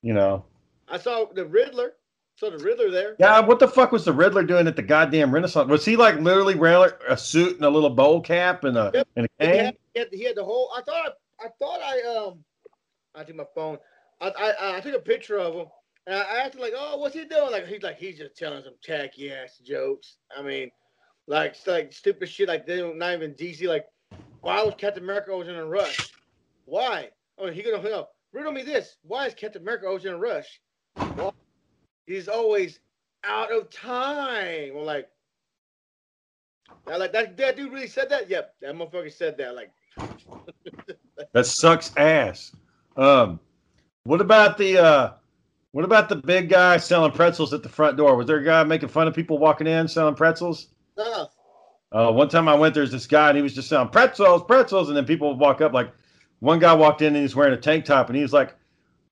[0.01, 0.43] you know,
[0.89, 1.93] I saw the Riddler.
[2.37, 3.15] Saw the Riddler there.
[3.17, 3.39] yeah.
[3.39, 5.69] What the fuck was the Riddler doing at the goddamn Renaissance?
[5.69, 9.07] Was he like literally wearing a suit and a little bowl cap and a Yep.
[9.15, 9.73] and a cane?
[9.93, 10.69] he, had, he had the whole.
[10.75, 11.13] I thought.
[11.39, 12.43] I thought I um.
[13.15, 13.77] I took my phone.
[14.21, 15.67] I I, I took a picture of him,
[16.07, 18.63] and I asked him like, "Oh, what's he doing?" Like he's like he's just telling
[18.63, 20.17] some tacky ass jokes.
[20.35, 20.71] I mean,
[21.27, 22.47] like like stupid shit.
[22.47, 23.67] Like they don't not even DC.
[23.67, 23.85] Like
[24.41, 26.11] why was Captain America always in a rush?
[26.65, 27.09] Why?
[27.37, 28.97] Oh, he gonna no, riddle me this.
[29.01, 30.61] Why is Captain America always in a rush?
[32.05, 32.79] He's always
[33.23, 34.73] out of time.
[34.77, 35.09] I'm like,
[36.87, 37.35] I like that.
[37.37, 38.29] That dude really said that.
[38.29, 39.55] Yep, that motherfucker said that.
[39.55, 39.71] Like,
[41.33, 42.55] That sucks ass.
[42.95, 43.39] Um,
[44.03, 45.11] what about the uh,
[45.71, 48.15] what about the big guy selling pretzels at the front door?
[48.15, 50.67] Was there a guy making fun of people walking in selling pretzels?
[50.97, 51.27] no,
[51.91, 54.87] Uh, one time I went, there's this guy and he was just selling pretzels, pretzels,
[54.87, 55.73] and then people would walk up.
[55.73, 55.91] Like
[56.39, 58.55] one guy walked in and he's wearing a tank top and he was like,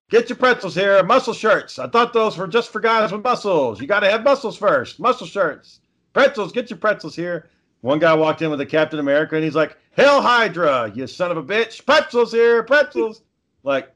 [0.09, 1.79] "Get your pretzels here, muscle shirts.
[1.79, 3.81] I thought those were just for guys with muscles.
[3.81, 4.99] You got to have muscles first.
[4.99, 5.79] Muscle shirts,
[6.13, 6.51] pretzels.
[6.51, 7.49] Get your pretzels here."
[7.81, 11.31] One guy walked in with a Captain America and he's like, "Hail Hydra, you son
[11.31, 11.85] of a bitch!
[11.85, 13.21] Pretzels here, pretzels."
[13.63, 13.93] Like,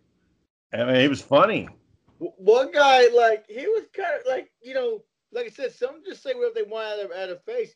[0.74, 1.70] I mean, he was funny.
[2.20, 6.24] One guy, like, he was kind of like, you know, like I said, some just
[6.24, 7.76] say whatever they want out of, out of face.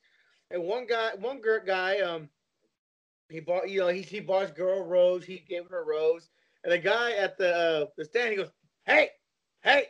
[0.50, 2.30] And one guy, one girl guy, um,
[3.30, 5.24] he bought, you know, he he bought his girl rose.
[5.24, 6.30] He gave her a rose,
[6.64, 8.52] and the guy at the uh, the stand, he goes,
[8.86, 9.10] "Hey,
[9.64, 9.86] hey,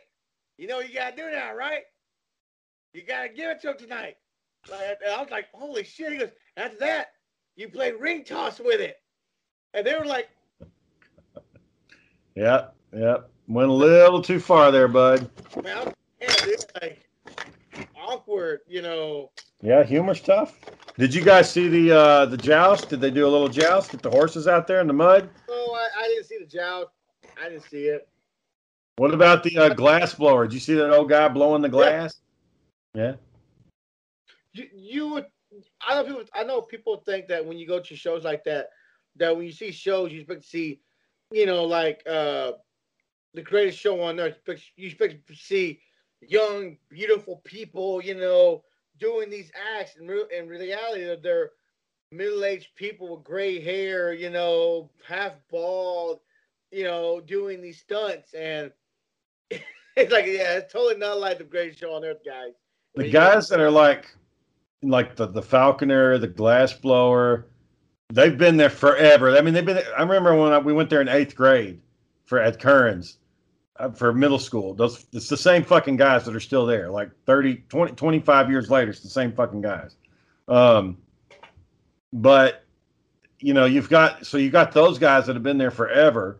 [0.58, 1.82] you know you gotta do now, right?
[2.94, 4.16] You gotta give it to him tonight."
[4.70, 7.08] Like, I was like, "Holy shit!" He goes, "After that,
[7.56, 8.96] you play ring toss with it,"
[9.74, 10.28] and they were like,
[12.34, 13.18] "Yeah, yeah,
[13.48, 15.30] went a little too far there, bud."
[15.62, 16.34] Man, yeah,
[16.80, 17.08] like
[17.96, 19.30] awkward, you know.
[19.62, 20.58] Yeah, humor stuff.
[20.98, 22.88] Did you guys see the uh, the joust?
[22.88, 23.92] Did they do a little joust?
[23.92, 25.30] Get the horses out there in the mud?
[25.48, 26.90] Oh, I, I didn't see the joust.
[27.40, 28.08] I didn't see it.
[28.96, 30.46] What about the uh, glass blower?
[30.46, 32.20] Did you see that old guy blowing the glass?
[32.94, 33.02] Yeah.
[33.02, 33.14] yeah.
[34.52, 35.26] You you would.
[35.86, 36.24] I know people.
[36.34, 38.68] I know people think that when you go to shows like that,
[39.16, 40.80] that when you see shows, you expect to see,
[41.32, 42.52] you know, like uh,
[43.34, 44.36] the greatest show on earth.
[44.76, 45.80] You expect to see
[46.20, 48.64] young, beautiful people, you know,
[48.98, 49.96] doing these acts.
[49.96, 51.50] And re- in reality, they're
[52.10, 56.20] middle-aged people with gray hair, you know, half bald,
[56.70, 58.34] you know, doing these stunts.
[58.34, 58.70] And
[59.50, 62.52] it's like, yeah, it's totally not like the greatest show on earth, guys.
[62.94, 64.14] The guys that are like,
[64.82, 67.46] like the the Falconer, the glass blower,
[68.12, 69.36] they've been there forever.
[69.36, 69.82] I mean, they've been.
[69.96, 71.80] I remember when I, we went there in eighth grade
[72.24, 73.18] for at Curran's
[73.76, 74.74] uh, for middle school.
[74.74, 76.90] Those it's the same fucking guys that are still there.
[76.90, 79.96] Like 30, 20, 25 years later, it's the same fucking guys.
[80.46, 80.98] Um,
[82.12, 82.64] but
[83.40, 86.38] you know, you've got so you got those guys that have been there forever,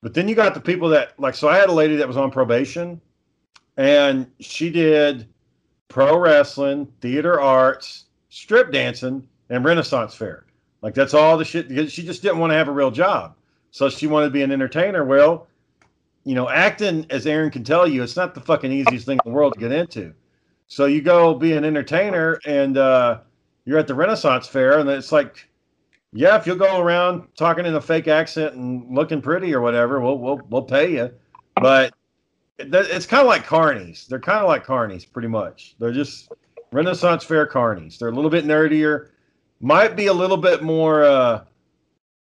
[0.00, 1.34] but then you got the people that like.
[1.34, 3.00] So I had a lady that was on probation,
[3.76, 5.28] and she did
[5.88, 10.44] pro wrestling, theater arts, strip dancing, and Renaissance fair.
[10.82, 11.68] Like that's all the shit.
[11.68, 13.34] because She just didn't want to have a real job,
[13.70, 15.04] so she wanted to be an entertainer.
[15.04, 15.48] Well
[16.28, 19.30] you know, acting, as Aaron can tell you, it's not the fucking easiest thing in
[19.30, 20.12] the world to get into.
[20.66, 23.20] So you go be an entertainer and uh,
[23.64, 25.48] you're at the Renaissance Fair, and it's like,
[26.12, 30.02] yeah, if you'll go around talking in a fake accent and looking pretty or whatever,
[30.02, 31.10] we'll we'll we'll pay you.
[31.54, 31.94] But
[32.58, 34.06] it's kind of like carnies.
[34.06, 35.76] They're kind of like carnies, pretty much.
[35.78, 36.30] They're just
[36.72, 37.96] Renaissance Fair carnies.
[37.96, 39.08] They're a little bit nerdier,
[39.60, 41.04] might be a little bit more.
[41.04, 41.44] Uh,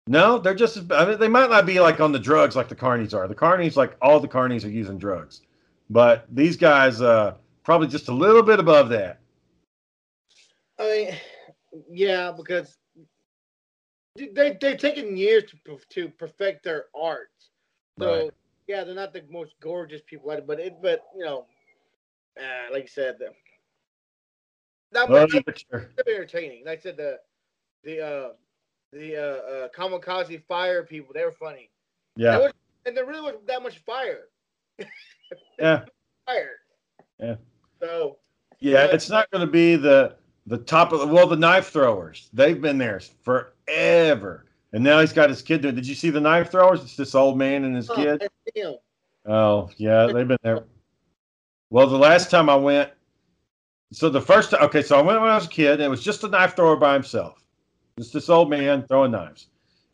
[0.08, 0.92] no, they're just.
[0.92, 3.28] I mean, they might not be like on the drugs like the carnies are.
[3.28, 5.42] The carnies, like all the carnies, are using drugs,
[5.90, 9.20] but these guys, uh, probably just a little bit above that.
[10.80, 11.16] I mean,
[11.90, 12.78] yeah, because
[14.16, 17.30] they they've taken years to to perfect their art.
[18.00, 18.32] So right.
[18.68, 21.46] yeah, they're not the most gorgeous people, but it, but you know,
[22.38, 23.16] uh, like you said,
[24.94, 25.90] that well, sure.
[26.08, 26.66] entertaining.
[26.66, 27.20] Like I said, the
[27.84, 28.30] the uh
[28.94, 31.14] the uh, uh, kamikaze fire people.
[31.14, 31.70] They were funny.
[32.16, 32.38] Yeah.
[32.38, 32.54] Was,
[32.86, 34.28] and there really wasn't that much fire.
[35.60, 35.86] yeah.
[36.26, 36.52] Fire.
[37.20, 37.36] Yeah.
[37.82, 38.18] So.
[38.60, 40.16] Yeah, it's not going to be the
[40.48, 42.30] the top of the well the knife throwers.
[42.32, 45.76] They've been there forever, and now he's got his kid doing.
[45.76, 46.82] Did you see the knife throwers?
[46.82, 48.24] It's this old man and his oh, kid.
[49.26, 50.64] Oh yeah, they've been there.
[51.72, 52.92] Well, the last time I went,
[53.94, 56.24] so the first okay, so I went when I was a kid, it was just
[56.24, 57.44] a knife thrower by himself.
[57.98, 59.48] Just this old man throwing knives.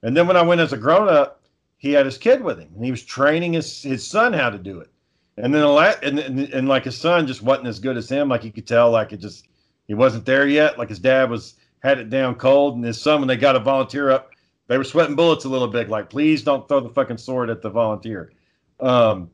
[0.03, 1.43] And then when I went as a grown up,
[1.77, 4.57] he had his kid with him, and he was training his his son how to
[4.57, 4.89] do it.
[5.37, 5.63] And then
[6.03, 8.29] and, and, and like his son just wasn't as good as him.
[8.29, 9.47] Like you could tell, like it just
[9.87, 10.77] he wasn't there yet.
[10.77, 13.59] Like his dad was had it down cold, and his son when they got a
[13.59, 14.31] volunteer up,
[14.67, 15.89] they were sweating bullets a little bit.
[15.89, 18.31] Like please don't throw the fucking sword at the volunteer.
[18.79, 19.29] Um,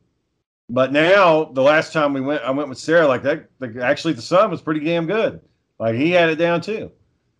[0.69, 3.07] but now the last time we went, I went with Sarah.
[3.07, 5.39] Like that, the, actually the son was pretty damn good.
[5.79, 6.91] Like he had it down too.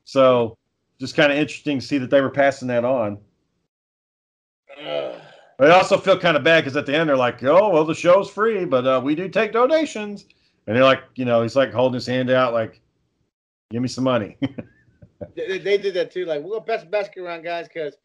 [0.04, 0.58] So
[1.00, 3.18] just kind of interesting to see that they were passing that on.
[4.80, 5.20] Uh,
[5.60, 7.96] I also feel kind of bad because at the end they're like, "Oh, well, the
[7.96, 10.26] show's free, but uh, we do take donations,"
[10.68, 12.82] and they're like, you know, he's like holding his hand out, like,
[13.72, 14.38] "Give me some money."
[15.36, 16.26] they, they, did that too.
[16.26, 17.96] Like, we're gonna pass the basket around, guys, because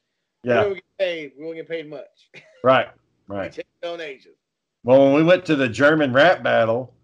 [0.45, 1.33] yeah, we don't get paid.
[1.37, 2.31] We won't get paid much.
[2.65, 2.89] right,
[3.27, 3.51] right.
[3.51, 4.37] We take donations.
[4.83, 6.95] Well, when we went to the German rap battle,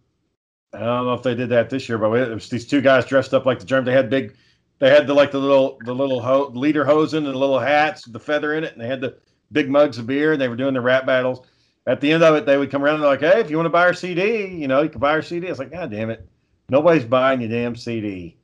[0.73, 3.07] I don't know if they did that this year, but it was these two guys
[3.07, 3.85] dressed up like the German.
[3.87, 4.35] They had big
[4.79, 8.13] they had the like the little the little ho- lederhosen and the little hats, with
[8.13, 9.17] the feather in it, and they had the
[9.53, 11.47] big mugs of beer, and they were doing the rap battles.
[11.87, 13.57] At the end of it, they would come around and they're like, "Hey, if you
[13.57, 15.71] want to buy our CD, you know, you can buy our CD." I was like,
[15.71, 16.27] "God damn it,
[16.69, 18.37] nobody's buying your damn CD."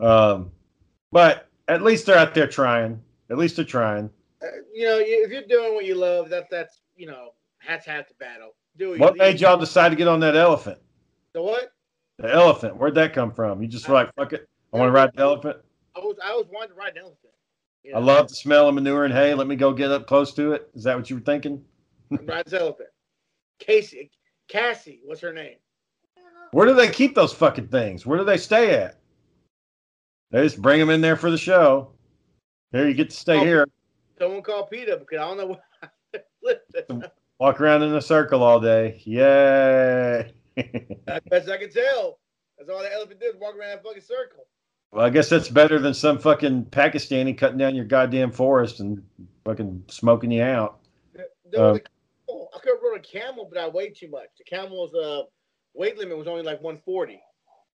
[0.00, 0.50] Um,
[1.12, 3.00] but at least they're out there trying.
[3.30, 4.10] At least they're trying.
[4.42, 7.30] Uh, you know, if you're doing what you love, that that's you know,
[7.64, 8.54] hats half the battle.
[8.76, 10.78] Do what made y'all decide to get on that elephant?
[11.32, 11.72] The what?
[12.18, 12.76] The elephant.
[12.76, 13.62] Where'd that come from?
[13.62, 14.48] You just were like, fuck it.
[14.72, 15.58] I want to ride the elephant.
[15.96, 17.32] I was I always wanted to ride an elephant.
[17.82, 17.98] You know?
[17.98, 19.34] I love the smell of manure and hay.
[19.34, 20.70] Let me go get up close to it.
[20.74, 21.62] Is that what you were thinking?
[22.10, 22.88] rides elephant.
[23.58, 24.10] Casey,
[24.48, 25.56] Cassie, what's her name?
[26.52, 28.06] Where do they keep those fucking things?
[28.06, 28.98] Where do they stay at?
[30.30, 31.92] They just bring them in there for the show.
[32.72, 33.44] Here, you get to stay Oh.
[33.44, 33.66] here.
[34.18, 37.00] Someone call Peter because I don't know.
[37.38, 39.00] Walk around in a circle all day.
[39.04, 40.32] Yay.
[41.06, 42.18] That's best I can tell.
[42.58, 44.46] That's all the elephant did, walk around that fucking circle.
[44.92, 49.02] well, I guess that's better than some fucking Pakistani cutting down your goddamn forest and
[49.44, 50.78] fucking smoking you out.
[51.14, 51.26] There
[51.60, 52.46] was Um.
[52.54, 54.28] I could have rode a camel, but I weighed too much.
[54.38, 55.22] The camel's uh,
[55.74, 57.20] weight limit was only like 140.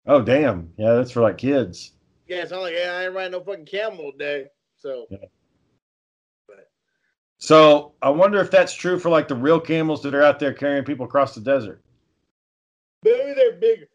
[0.06, 0.72] Oh, damn.
[0.78, 1.94] Yeah, that's for like kids.
[2.28, 4.46] Yeah, so I'm like, yeah, I ain't riding no fucking camel today.
[4.78, 5.08] So
[7.40, 10.54] So I wonder if that's true for like the real camels that are out there
[10.54, 11.82] carrying people across the desert.
[13.04, 13.88] maybe they're bigger.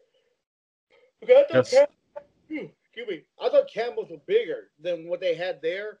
[1.23, 1.69] Okay, I thought Yes.
[1.71, 1.87] cam-
[2.49, 3.23] hmm, excuse me.
[3.41, 5.99] I thought camels were bigger than what they had there.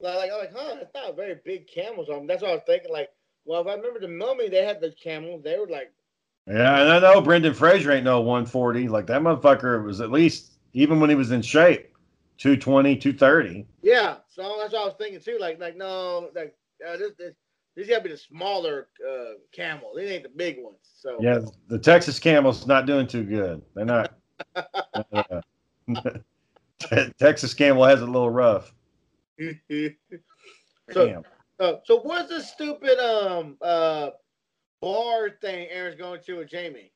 [0.00, 2.26] Like, like I'm like, huh, it's not very big camels on.
[2.26, 2.92] That's what I was thinking.
[2.92, 3.10] Like,
[3.44, 5.42] well, if I remember the mummy, they had the camels.
[5.42, 5.92] They were like,
[6.46, 8.88] Yeah, and I know Brendan Fraser ain't no 140.
[8.88, 11.95] Like that motherfucker was at least, even when he was in shape,
[12.38, 13.66] 220, 230.
[13.82, 14.16] yeah.
[14.28, 15.38] So that's what I was thinking too.
[15.40, 16.54] Like, like no, like
[16.86, 17.34] uh, this, this,
[17.74, 19.92] these gotta be the smaller uh, camel.
[19.96, 20.78] These ain't the big ones.
[20.98, 23.62] So Yeah, the Texas Camel's not doing too good.
[23.74, 24.14] They're not.
[24.54, 25.40] uh,
[27.18, 28.72] Texas Camel has it a little rough.
[29.40, 31.22] so, Damn.
[31.60, 34.10] uh, so what's this stupid um uh
[34.80, 36.92] bar thing Aaron's going to with Jamie?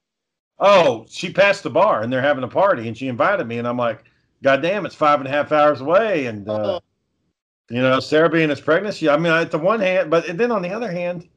[0.58, 3.66] Oh, she passed the bar and they're having a party and she invited me and
[3.66, 4.04] I'm like,
[4.42, 6.26] God damn, it's five and a half hours away.
[6.26, 6.80] And, uh,
[7.68, 10.62] you know, Sarah being his pregnancy, I mean, at the one hand, but then on
[10.62, 11.28] the other hand,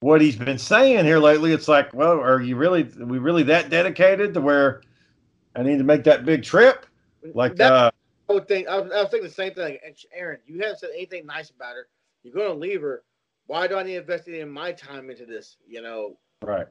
[0.00, 3.42] what he's been saying here lately, it's like, well, are you really, are we really
[3.44, 4.82] that dedicated to where
[5.54, 6.86] I need to make that big trip?
[7.34, 7.90] Like, That- uh,
[8.28, 9.78] I would think I was, I was thinking the same thing.
[10.12, 11.88] Aaron, you haven't said anything nice about her.
[12.22, 13.02] You're gonna leave her.
[13.46, 15.56] Why do I need to invest in my time into this?
[15.66, 16.68] You know, Right.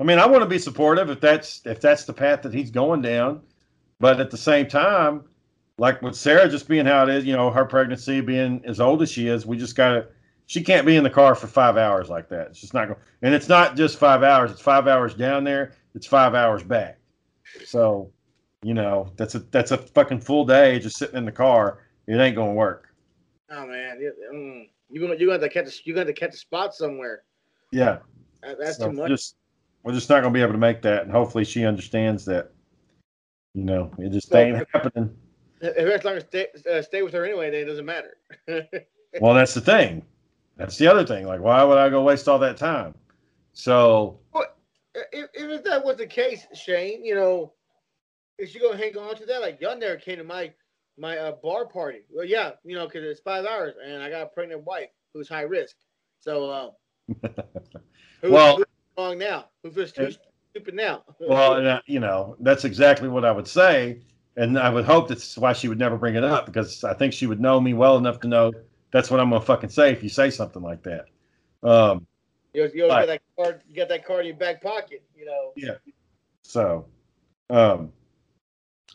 [0.00, 2.70] I mean, I want to be supportive if that's if that's the path that he's
[2.70, 3.42] going down,
[4.00, 5.22] but at the same time,
[5.78, 9.02] like with Sarah just being how it is, you know, her pregnancy being as old
[9.02, 10.08] as she is, we just gotta.
[10.46, 12.48] She can't be in the car for five hours like that.
[12.48, 12.98] It's just not going.
[13.22, 14.50] And it's not just five hours.
[14.50, 15.74] It's five hours down there.
[15.94, 16.98] It's five hours back.
[17.64, 18.10] So,
[18.64, 21.84] you know, that's a that's a fucking full day just sitting in the car.
[22.08, 22.88] It ain't gonna work.
[23.50, 24.68] oh man, you- mm,
[25.00, 27.22] gonna you're gonna have to catch gonna have to catch a spot somewhere.
[27.70, 27.98] Yeah.
[28.42, 29.08] That- That's So too much.
[29.08, 29.36] Just
[29.82, 32.50] we're just not going to be able to make that, and hopefully she understands that.
[33.54, 35.16] You know, it just Well, ain't happening.
[35.60, 38.16] If as long as stay, uh, stay with her anyway, then it doesn't matter.
[39.20, 40.04] Well, that's the thing.
[40.56, 41.26] That's the other thing.
[41.26, 42.94] Like, why would I go waste all that time?
[43.54, 44.20] So,
[44.94, 47.52] if, if that was the case, Shane, you know,
[48.38, 49.40] is she gonna hang on to that?
[49.40, 50.52] Like, y'all never came to my
[50.96, 52.02] my uh, bar party.
[52.08, 55.28] Well, yeah, you know, because it's five hours, and I got a pregnant wife who's
[55.28, 55.74] high risk.
[56.20, 56.70] So, uh,
[58.22, 59.46] who's, Well- who's wrong now?
[59.64, 60.12] Who feels too
[60.50, 61.02] stupid now?
[61.20, 64.00] well, uh, you know, that's exactly what I would say,
[64.36, 67.12] and I would hope that's why she would never bring it up because I think
[67.12, 68.52] she would know me well enough to know
[68.90, 71.06] that's what I'm gonna fucking say if you say something like that.
[71.62, 72.06] Um,
[72.52, 73.06] you you Right.
[73.06, 75.52] get that card, you got that card in your back pocket, you know.
[75.56, 75.76] Yeah.
[76.42, 76.86] So,
[77.48, 77.92] um,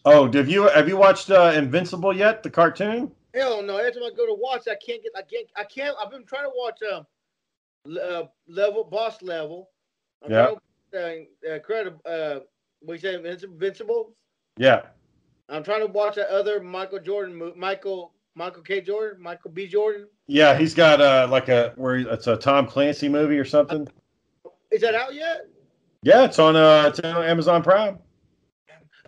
[0.04, 2.44] oh, have you have you watched uh, Invincible yet?
[2.44, 3.12] The cartoon?
[3.34, 3.78] Hell no!
[3.78, 5.12] Every time I go to watch, I can't get.
[5.16, 5.48] I can't.
[5.56, 5.96] I can't.
[6.02, 7.06] I've been trying to watch um,
[8.02, 9.70] uh, level boss level.
[10.24, 10.52] I'm Yeah.
[10.94, 11.96] Uh, uh, credit.
[12.06, 12.40] Uh,
[12.86, 14.12] we say Invincible.
[14.58, 14.84] Yeah.
[15.50, 18.82] I'm trying to watch that other Michael Jordan, mo- Michael Michael K.
[18.82, 19.68] Jordan, Michael B.
[19.68, 20.08] Jordan.
[20.28, 23.88] Yeah, he's got uh like a where it's a Tom Clancy movie or something.
[24.72, 25.48] Is that out yet?
[26.02, 28.00] Yeah, it's on uh it's on Amazon Prime.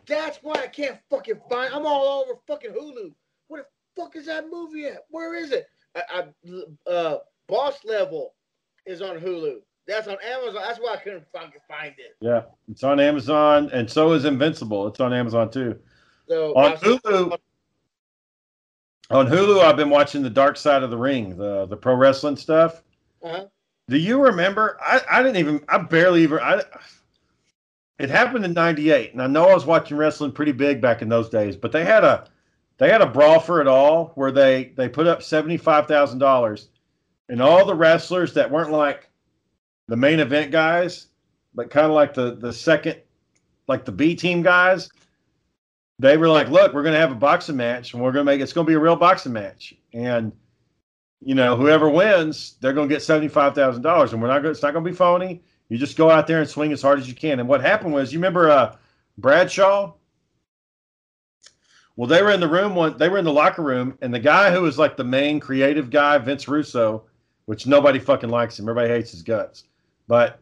[0.06, 1.74] That's why I can't fucking find.
[1.74, 3.14] I'm all over fucking Hulu.
[3.48, 5.00] Where the fuck is that movie at?
[5.10, 5.68] Where is it?
[5.96, 6.02] I,
[6.88, 8.34] I uh, Boss Level
[8.86, 9.58] is on Hulu.
[9.88, 10.62] That's on Amazon.
[10.66, 12.18] That's why I couldn't fucking find it.
[12.20, 14.88] Yeah, it's on Amazon, and so is Invincible.
[14.88, 15.80] It's on Amazon too.
[16.28, 17.38] So On Hulu,
[19.10, 22.36] on Hulu, I've been watching the Dark Side of the Ring, the the pro wrestling
[22.36, 22.84] stuff.
[23.24, 23.46] Uh-huh.
[23.88, 24.78] Do you remember?
[24.82, 25.64] I, I didn't even.
[25.70, 26.40] I barely even.
[26.40, 26.64] I.
[27.98, 31.08] It happened in '98, and I know I was watching wrestling pretty big back in
[31.08, 31.56] those days.
[31.56, 32.28] But they had a,
[32.78, 36.20] they had a brawl for it all where they they put up seventy five thousand
[36.20, 36.68] dollars,
[37.30, 39.10] and all the wrestlers that weren't like
[39.88, 41.08] the main event guys,
[41.54, 43.02] but kind of like the the second,
[43.68, 44.90] like the B team guys.
[46.00, 48.32] They were like, "Look, we're going to have a boxing match, and we're going to
[48.32, 50.32] make it's going to be a real boxing match." And
[51.22, 54.52] you know, whoever wins, they're going to get seventy-five thousand dollars, and we're not going.
[54.52, 55.42] It's not going to be phony.
[55.70, 57.40] You just go out there and swing as hard as you can.
[57.40, 58.76] And what happened was, you remember uh,
[59.18, 59.94] Bradshaw?
[61.96, 62.96] Well, they were in the room one.
[62.98, 65.90] They were in the locker room, and the guy who was like the main creative
[65.90, 67.06] guy, Vince Russo,
[67.46, 68.70] which nobody fucking likes him.
[68.70, 69.64] Everybody hates his guts.
[70.08, 70.40] But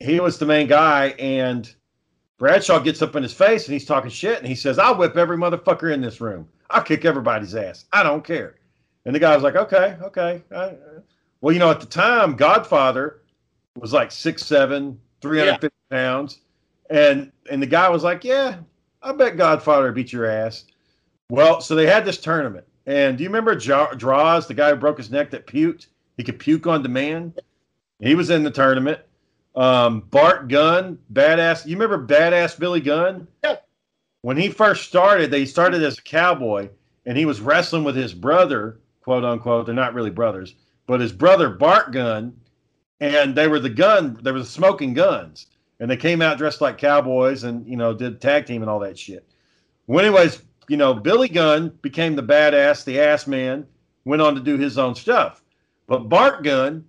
[0.00, 1.72] he was the main guy, and
[2.38, 5.16] Bradshaw gets up in his face and he's talking shit, and he says, "I'll whip
[5.16, 6.48] every motherfucker in this room.
[6.70, 7.84] I'll kick everybody's ass.
[7.92, 8.56] I don't care."
[9.04, 10.72] And the guy was like, "Okay, okay." Uh,
[11.40, 13.22] well, you know, at the time, Godfather
[13.76, 15.96] was like six seven, three hundred fifty yeah.
[15.98, 16.40] pounds,
[16.90, 18.56] and and the guy was like, "Yeah,
[19.02, 20.64] I bet Godfather beat your ass."
[21.30, 24.98] Well, so they had this tournament, and do you remember Droz, the guy who broke
[24.98, 25.86] his neck that puked?
[26.16, 27.40] He could puke on demand.
[28.02, 29.00] He was in the tournament.
[29.54, 31.66] Um, Bart Gunn, badass.
[31.66, 33.28] You remember badass Billy Gunn?
[33.44, 33.56] Yeah.
[34.22, 36.68] When he first started, they started as a cowboy,
[37.06, 39.66] and he was wrestling with his brother, quote unquote.
[39.66, 40.54] They're not really brothers,
[40.86, 42.34] but his brother Bart Gunn,
[43.00, 44.18] and they were the gun.
[44.22, 45.46] They were the smoking guns,
[45.78, 48.80] and they came out dressed like cowboys, and you know did tag team and all
[48.80, 49.28] that shit.
[49.86, 53.66] Well, anyways, you know Billy Gunn became the badass, the ass man.
[54.04, 55.42] Went on to do his own stuff,
[55.86, 56.84] but Bart Gunn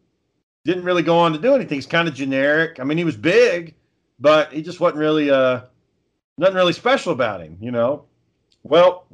[0.66, 1.76] didn't really go on to do anything.
[1.76, 2.80] He's kind of generic.
[2.80, 3.76] I mean, he was big,
[4.20, 5.61] but he just wasn't really uh
[6.38, 8.05] nothing really special about him, you know.
[8.64, 9.07] Well,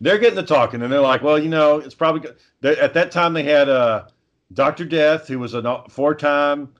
[0.00, 2.78] they're getting to talking, and they're like, well, you know, it's probably good.
[2.78, 4.06] At that time, they had uh,
[4.52, 6.70] Doctor Death, who was a four-time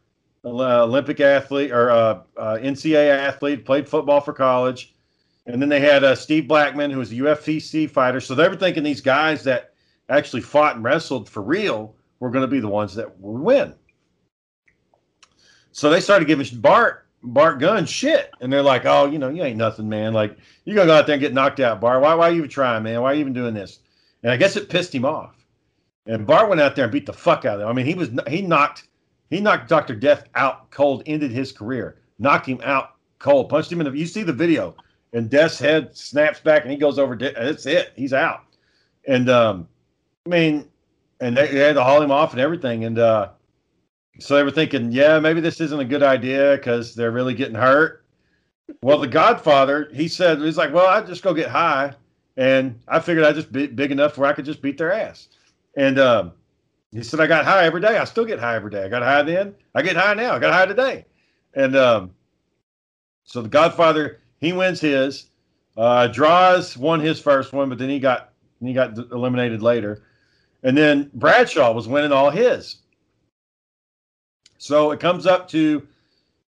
[0.45, 4.95] uh, Olympic athlete or uh, uh, NCAA athlete, played football for college,
[5.47, 8.21] and then they had uh, Steve Blackman, who was a UFC fighter.
[8.21, 9.75] So they were thinking these guys that
[10.09, 13.75] actually fought and wrestled for real were going to be the ones that win.
[15.73, 19.43] So they started giving Bart Bart Gunn shit, and they're like, "Oh, you know, you
[19.43, 20.13] ain't nothing, man.
[20.13, 22.01] Like you gonna go out there and get knocked out, Bart.
[22.01, 23.03] Why, why are you even trying, man?
[23.03, 23.81] Why are you even doing this?"
[24.23, 25.35] And I guess it pissed him off.
[26.07, 27.69] And Bart went out there and beat the fuck out of him.
[27.69, 28.89] I mean, he was he knocked
[29.29, 33.81] he knocked Doctor Death out cold, ended his career, knocked him out cold, punched him
[33.81, 33.99] in the.
[33.99, 34.75] You see the video,
[35.13, 37.17] and Death's head snaps back, and he goes over.
[37.17, 37.93] That's it.
[37.97, 38.45] He's out.
[39.07, 39.69] And um,
[40.27, 40.70] I mean,
[41.21, 42.85] and they, they, had to haul him off and everything.
[42.85, 43.31] And uh,
[44.19, 47.55] so they were thinking, yeah, maybe this isn't a good idea because they're really getting
[47.55, 48.05] hurt.
[48.83, 51.93] Well, the Godfather, he said, he's like, well, I just go get high,
[52.37, 55.29] and I figured I'd just be big enough where I could just beat their ass.
[55.77, 56.33] And um,
[56.93, 57.99] he said, I got high every day.
[57.99, 58.85] I still get high every day.
[58.85, 59.55] I got high then.
[59.75, 60.35] I get high now.
[60.35, 61.05] I got high today.
[61.55, 62.13] And um,
[63.25, 65.27] so the Godfather, he wins his.
[65.77, 70.03] Uh, Droz won his first one, but then he got he got eliminated later.
[70.63, 72.77] And then Bradshaw was winning all his.
[74.59, 75.87] So it comes up to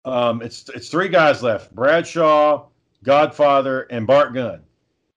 [0.06, 2.66] um, it's it's three guys left: Bradshaw,
[3.04, 4.62] Godfather, and Bart Gunn.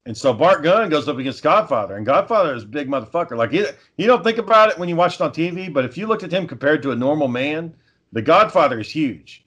[0.07, 3.37] And so Bart Gunn goes up against Godfather, and Godfather is a big motherfucker.
[3.37, 3.66] Like you,
[3.97, 6.22] you don't think about it when you watch it on TV, but if you looked
[6.22, 7.74] at him compared to a normal man,
[8.12, 9.45] the Godfather is huge.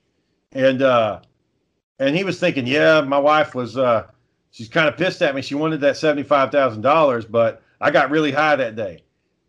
[0.51, 1.21] And uh,
[1.99, 4.07] and he was thinking, yeah, my wife was uh,
[4.51, 5.41] she's kind of pissed at me.
[5.41, 9.03] She wanted that seventy five thousand dollars, but I got really high that day.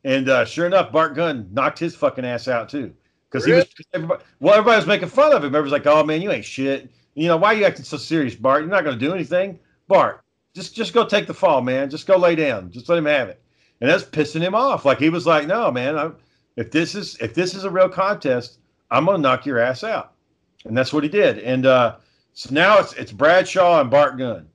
[0.05, 2.93] And uh, sure enough, Bart Gunn knocked his fucking ass out too.
[3.29, 3.63] Because really?
[3.63, 5.55] he was, everybody, well, everybody was making fun of him.
[5.55, 8.35] Everybody's like, "Oh man, you ain't shit." You know, why are you acting so serious,
[8.35, 8.63] Bart?
[8.63, 10.23] You're not going to do anything, Bart.
[10.55, 11.91] Just, just go take the fall, man.
[11.91, 12.71] Just go lay down.
[12.71, 13.41] Just let him have it.
[13.81, 14.85] And that's pissing him off.
[14.85, 15.97] Like he was like, "No, man.
[15.97, 16.17] I'm,
[16.57, 18.59] if this is if this is a real contest,
[18.91, 20.15] I'm going to knock your ass out."
[20.65, 21.39] And that's what he did.
[21.39, 21.97] And uh,
[22.33, 24.49] so now it's it's Bradshaw and Bart Gunn.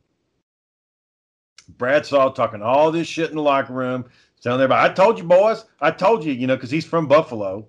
[1.78, 4.06] Bradshaw talking all this shit in the locker room
[4.46, 7.68] telling everybody, I told you, boys, I told you, you know, because he's from Buffalo,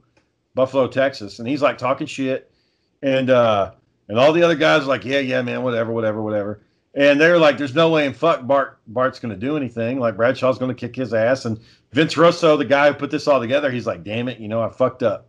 [0.55, 2.53] Buffalo, Texas, and he's like talking shit,
[3.01, 3.72] and uh,
[4.09, 6.61] and all the other guys are like, yeah, yeah, man, whatever, whatever, whatever,
[6.93, 9.99] and they're like, there's no way in fuck Bart Bart's to do anything.
[9.99, 11.59] Like Bradshaw's to kick his ass, and
[11.93, 14.61] Vince Russo, the guy who put this all together, he's like, damn it, you know,
[14.61, 15.29] I fucked up.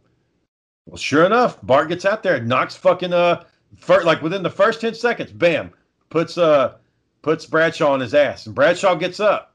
[0.86, 3.46] Well, sure enough, Bart gets out there, knocks fucking uh,
[3.78, 5.72] first, like within the first ten seconds, bam,
[6.10, 6.76] puts uh,
[7.22, 9.54] puts Bradshaw on his ass, and Bradshaw gets up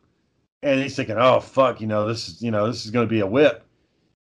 [0.62, 3.10] and he's thinking, "Oh fuck, you know this is you know this is going to
[3.10, 3.64] be a whip."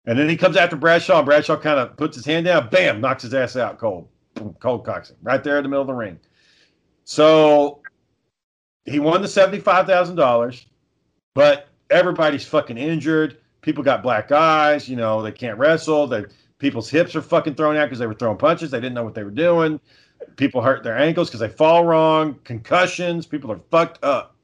[0.07, 1.19] And then he comes after Bradshaw.
[1.19, 4.57] And Bradshaw kind of puts his hand down, bam, knocks his ass out cold, Boom,
[4.59, 6.19] cold him right there in the middle of the ring.
[7.05, 7.81] So
[8.85, 10.67] he won the seventy-five thousand dollars,
[11.35, 13.39] but everybody's fucking injured.
[13.61, 14.89] People got black eyes.
[14.89, 16.07] You know they can't wrestle.
[16.07, 16.25] They
[16.59, 18.71] people's hips are fucking thrown out because they were throwing punches.
[18.71, 19.81] They didn't know what they were doing.
[20.37, 22.39] People hurt their ankles because they fall wrong.
[22.45, 23.27] Concussions.
[23.27, 24.37] People are fucked up,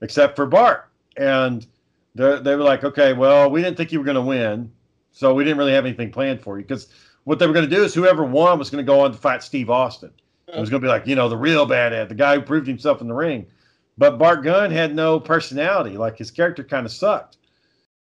[0.00, 1.66] except for Bart and
[2.14, 4.70] they were like, okay, well, we didn't think you were going to win,
[5.12, 6.88] so we didn't really have anything planned for you because
[7.24, 9.18] what they were going to do is whoever won was going to go on to
[9.18, 10.12] fight Steve Austin.
[10.46, 12.42] It was going to be like, you know, the real bad ad, the guy who
[12.42, 13.46] proved himself in the ring.
[13.96, 15.96] But Bart Gunn had no personality.
[15.96, 17.38] Like his character kind of sucked.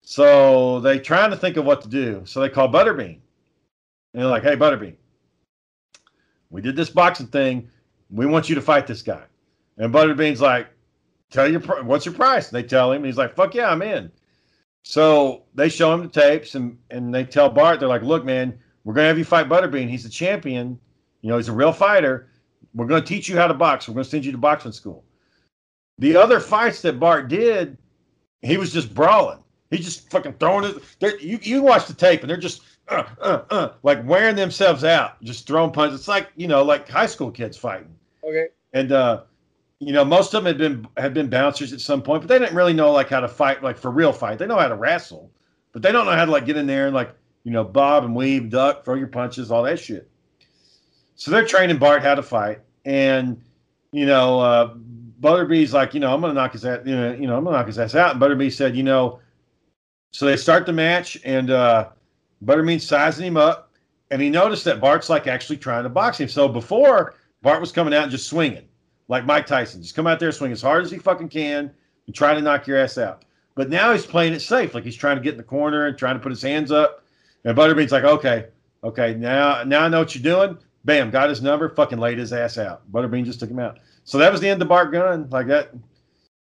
[0.03, 2.23] So they trying to think of what to do.
[2.25, 3.19] So they call Butterbean.
[4.13, 4.97] And they're like, hey, Butterbean,
[6.49, 7.69] we did this boxing thing.
[8.11, 9.23] We want you to fight this guy.
[9.79, 10.69] And Butterbean's like,
[11.31, 12.49] tell your what's your price?
[12.49, 14.11] And they tell him, he's like, fuck yeah, I'm in.
[14.83, 18.59] So they show him the tapes and, and they tell Bart, they're like, look, man,
[18.85, 19.89] we're going to have you fight Butterbean.
[19.89, 20.79] He's a champion.
[21.23, 22.31] You know, he's a real fighter.
[22.75, 23.89] We're going to teach you how to box.
[23.89, 25.05] We're going to send you to boxing school.
[25.99, 27.77] The other fights that Bart did,
[28.41, 29.43] he was just brawling.
[29.71, 31.23] He's just fucking throwing it.
[31.23, 35.23] You, you watch the tape and they're just uh, uh, uh, like wearing themselves out,
[35.23, 36.01] just throwing punches.
[36.01, 37.95] It's like, you know, like high school kids fighting.
[38.25, 38.49] Okay.
[38.73, 39.25] And, uh,
[39.81, 42.39] you know, most of them had been had been bouncers at some point, but they
[42.39, 44.39] didn't really know like how to fight, like for real fight.
[44.39, 45.31] They know how to wrestle,
[45.73, 47.15] but they don't know how to like get in there and like
[47.45, 50.09] you know bob and weave, duck, throw your punches, all that shit.
[51.17, 53.41] So they're training Bart how to fight, and
[53.91, 54.75] you know, uh,
[55.21, 57.57] Butterbean's like, you know, I'm gonna knock his ass, you know, you know, I'm gonna
[57.57, 58.13] knock his ass out.
[58.13, 59.21] And Butterbee said, you know,
[60.13, 61.89] so they start the match, and uh,
[62.45, 63.73] Butterbean's sizing him up,
[64.11, 66.29] and he noticed that Bart's like actually trying to box him.
[66.29, 68.67] So before Bart was coming out and just swinging
[69.11, 69.83] like Mike Tyson.
[69.83, 71.71] Just come out there, swing as hard as he fucking can,
[72.07, 73.25] and try to knock your ass out.
[73.57, 75.99] But now he's playing it safe, like he's trying to get in the corner and
[75.99, 77.05] trying to put his hands up.
[77.45, 78.47] And Butterbean's like, okay,
[78.85, 80.57] okay, now now I know what you're doing.
[80.85, 82.91] Bam, got his number, fucking laid his ass out.
[82.91, 83.81] Butterbean just took him out.
[84.05, 85.29] So that was the end of Bart Gunn.
[85.29, 85.75] Like that,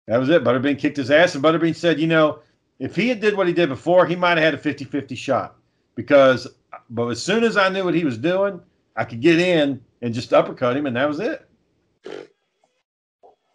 [0.08, 0.44] that was it.
[0.44, 2.40] Butterbean kicked his ass, and Butterbean said, you know,
[2.78, 5.56] if he had did what he did before, he might have had a 50-50 shot.
[5.96, 6.48] Because
[6.92, 8.62] but as soon as I knew what he was doing,
[8.96, 11.49] I could get in and just uppercut him, and that was it.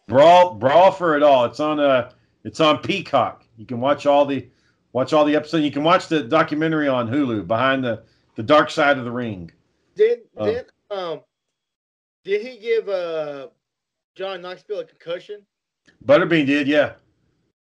[0.06, 1.44] Brawl Brawl for it all.
[1.44, 2.10] It's on uh
[2.44, 3.44] it's on Peacock.
[3.56, 4.48] You can watch all the
[4.92, 5.64] watch all the episodes.
[5.64, 8.02] You can watch the documentary on Hulu behind the
[8.36, 9.50] the dark side of the ring.
[9.96, 11.20] Did uh, did um
[12.24, 13.48] did he give uh
[14.14, 15.42] John Knoxville a concussion?
[16.04, 16.92] Butterbean did, yeah.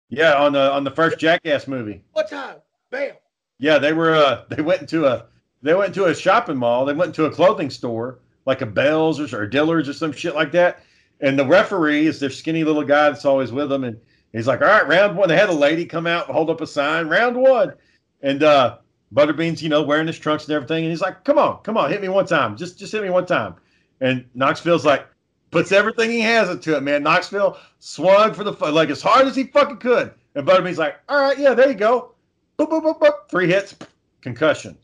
[0.09, 2.03] Yeah, on the on the first Jackass movie.
[2.13, 2.57] What time?
[2.91, 3.15] Bam.
[3.59, 5.27] Yeah, they were uh they went into a
[5.61, 9.19] they went to a shopping mall, they went to a clothing store, like a Bells
[9.19, 10.83] or, or Dillard's or some shit like that
[11.25, 13.83] and the referee is their skinny little guy that's always with them.
[13.83, 13.99] And
[14.31, 15.27] he's like, all right, round one.
[15.27, 17.73] They had a lady come out and hold up a sign, round one.
[18.21, 18.77] And uh,
[19.11, 20.83] Butterbean's, you know, wearing his trunks and everything.
[20.83, 22.55] And he's like, come on, come on, hit me one time.
[22.55, 23.55] Just just hit me one time.
[24.01, 25.07] And Knoxville's like,
[25.49, 27.01] puts everything he has into it, man.
[27.01, 30.13] Knoxville swung for the like as hard as he fucking could.
[30.35, 32.13] And Butterbean's like, all right, yeah, there you go.
[32.59, 33.29] Boop, boop, boop, boop.
[33.31, 33.75] Three hits,
[34.21, 34.77] concussion.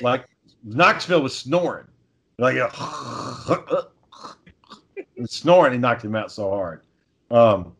[0.00, 0.26] Like
[0.64, 1.86] Knoxville was snoring.
[2.36, 2.72] Like, and
[5.26, 6.82] snoring, he knocked him out so hard.
[7.30, 7.74] Um,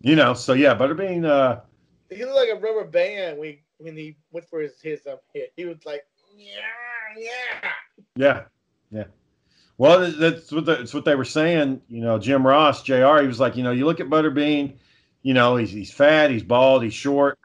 [0.00, 1.24] you know, so yeah, Butterbean.
[1.26, 1.60] Uh,
[2.10, 5.18] he looked like a rubber band when he, when he went for his his um,
[5.32, 5.52] hit.
[5.56, 6.02] He was like,
[6.36, 6.52] yeah,
[7.16, 7.70] yeah,
[8.16, 8.42] yeah,
[8.90, 9.04] yeah.
[9.76, 11.80] Well, that's what the, that's what they were saying.
[11.88, 13.20] You know, Jim Ross, Jr.
[13.20, 14.76] He was like, you know, you look at Butterbean.
[15.22, 17.38] You know, he's he's fat, he's bald, he's short,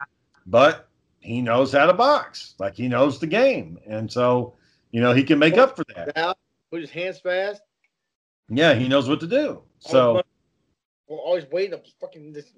[0.46, 0.88] but
[1.20, 2.54] he knows how to box.
[2.58, 4.54] Like he knows the game, and so
[4.92, 6.36] you know he can make up for that.
[6.70, 7.62] Put his hands fast.
[8.56, 9.62] Yeah, he knows what to do.
[9.78, 10.22] So
[11.06, 12.52] well, always waiting up fucking this.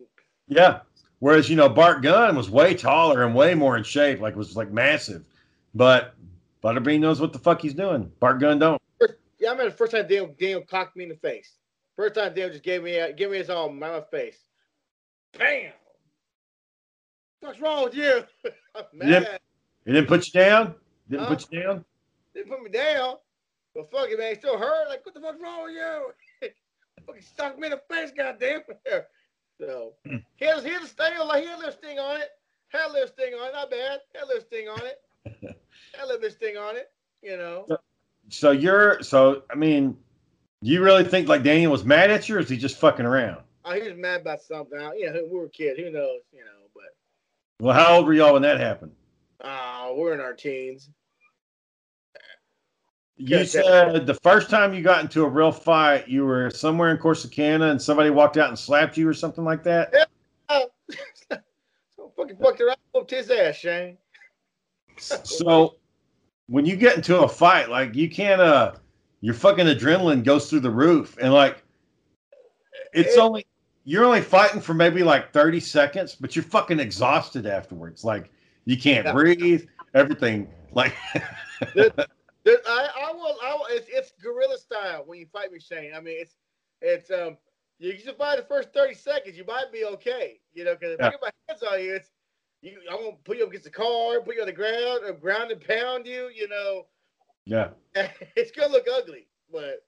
[0.49, 0.80] Yeah.
[1.18, 4.57] Whereas you know Bart Gunn was way taller and way more in shape, like was
[4.57, 5.24] like massive.
[5.74, 6.14] But
[6.62, 8.11] Butterbean knows what the fuck he's doing.
[8.20, 8.80] Bart Gunn don't.
[9.01, 11.57] yeah, I remember the first time Daniel, Daniel cocked me in the face.
[11.97, 14.38] First time Daniel just gave me uh, give me his um, arm, my face.
[15.38, 15.72] Bam.
[17.40, 18.24] What's wrong with you?
[18.74, 19.07] I'm mad.
[19.07, 19.40] He didn't,
[19.86, 20.74] didn't put you down.
[21.09, 21.28] Didn't huh?
[21.28, 21.84] put you down.
[22.34, 23.16] Didn't put me down.
[23.77, 24.89] But fuck it, man, he still hurt.
[24.89, 26.49] Like, what the fuck's wrong with you?
[27.07, 28.62] fucking stuck me in the face, goddamn.
[29.61, 30.16] so hmm.
[30.37, 32.31] he has he had a sting like he had a little sting on it.
[32.68, 34.01] Had a little sting on it, not bad.
[34.14, 35.03] Had a little sting on it.
[35.95, 36.91] had a little sting on it,
[37.22, 37.64] you know.
[37.68, 37.77] So,
[38.31, 39.97] so you're so I mean,
[40.64, 43.05] do you really think like Daniel was mad at you, or is he just fucking
[43.05, 43.43] around?
[43.66, 44.79] Oh, he was mad about something.
[44.97, 45.79] You know, we were kids.
[45.79, 46.20] Who knows?
[46.33, 46.95] You know, but.
[47.61, 48.93] Well, how old were y'all when that happened?
[49.41, 50.89] Uh, we're in our teens.
[53.19, 56.99] You said the first time you got into a real fight, you were somewhere in
[56.99, 59.93] Corsicana and somebody walked out and slapped you or something like that.
[59.93, 60.64] Yeah.
[61.97, 63.97] so fucking fucked around, whooped his ass, Shane.
[64.99, 65.77] so
[66.49, 68.73] when you get into a fight, like you can't uh
[69.23, 71.62] your fucking adrenaline goes through the roof and like
[72.93, 73.47] it's it, only
[73.85, 78.05] you're only fighting for maybe like 30 seconds, but you're fucking exhausted afterwards.
[78.05, 78.31] Like
[78.67, 79.64] you can't breathe,
[79.95, 80.95] everything like
[82.47, 83.36] I, I will.
[83.42, 83.66] I will.
[83.70, 85.92] It's, it's guerrilla style when you fight me, Shane.
[85.94, 86.36] I mean, it's
[86.80, 87.36] it's um.
[87.78, 90.40] You just survive the first thirty seconds, you might be okay.
[90.55, 91.09] You know, because if yeah.
[91.09, 92.11] I get my hands on you, it's
[92.62, 92.78] you.
[92.90, 95.51] I won't put you up against the car, put you on the ground, or ground
[95.51, 96.30] and pound you.
[96.34, 96.86] You know.
[97.44, 97.68] Yeah.
[98.36, 99.84] it's gonna look ugly, but.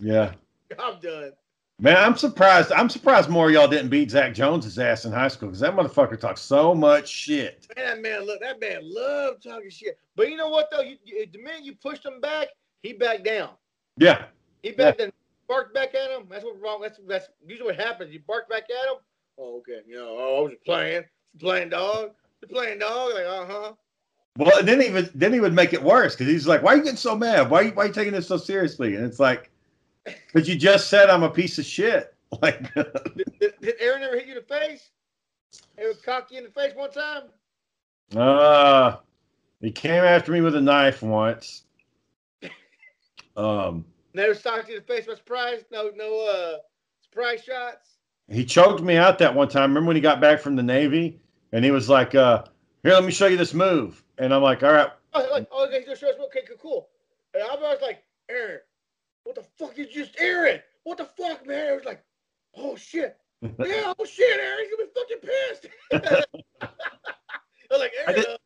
[0.00, 0.32] Yeah.
[0.78, 1.32] I'm done.
[1.80, 2.72] Man, I'm surprised.
[2.72, 6.20] I'm surprised more y'all didn't beat Zach Jones's ass in high school because that motherfucker
[6.20, 7.66] talks so much shit.
[7.74, 9.98] Man, that man, look, that man loved talking shit.
[10.14, 10.82] But you know what though?
[10.82, 12.48] You, you, the minute you pushed him back,
[12.82, 13.50] he backed down.
[13.96, 14.26] Yeah.
[14.62, 15.04] He backed yeah.
[15.06, 15.12] and
[15.48, 16.26] barked back at him.
[16.28, 16.82] That's what wrong.
[16.82, 18.12] That's that's usually what happens.
[18.12, 18.98] You bark back at him.
[19.38, 19.80] Oh, okay.
[19.88, 21.04] You know, oh, I was playing,
[21.38, 22.10] playing dog.
[22.42, 23.72] You're playing dog, like uh huh.
[24.36, 26.76] Well, and then even then he would make it worse because he's like, "Why are
[26.76, 27.48] you getting so mad?
[27.48, 29.50] Why why are you taking this so seriously?" And it's like,
[30.32, 34.26] "But you just said I'm a piece of shit." Like, did, did, Aaron ever hit
[34.26, 34.90] you in the face?
[35.76, 37.22] Ever cock you in the face one time?
[38.16, 38.98] uh,
[39.60, 41.64] he came after me with a knife once.
[43.36, 43.84] Um,
[44.14, 45.64] Never socked you in the face by surprise.
[45.72, 46.58] No, no uh,
[47.02, 47.96] surprise shots.
[48.28, 49.70] he choked me out that one time.
[49.70, 51.20] Remember when he got back from the Navy
[51.52, 52.44] and he was like, uh,
[52.84, 55.66] "Here, let me show you this move." And I'm like, "All right." Oh, like, oh,
[55.66, 56.16] okay, he's gonna show us.
[56.26, 56.88] Okay, cool, cool.
[57.34, 58.60] And I was like, Aaron,
[59.30, 60.60] what the fuck is just Aaron?
[60.82, 61.72] What the fuck, man?
[61.72, 62.02] It was like,
[62.56, 66.26] oh shit, yeah, oh shit, Aaron, he's gonna be fucking pissed.
[66.62, 66.68] I
[67.70, 68.36] was like, Aaron, uh,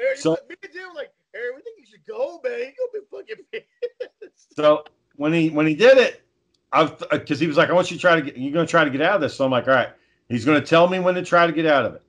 [0.00, 2.52] Aaron, so- me and Jim were like, Aaron, we think you should go, man.
[2.52, 4.54] Gonna be fucking pissed.
[4.54, 4.84] So
[5.16, 6.22] when he when he did it,
[6.72, 8.36] I because he was like, "I want you to try to get.
[8.36, 9.90] You're going to try to get out of this." So I'm like, "All right."
[10.28, 12.02] He's going to tell me when to try to get out of it.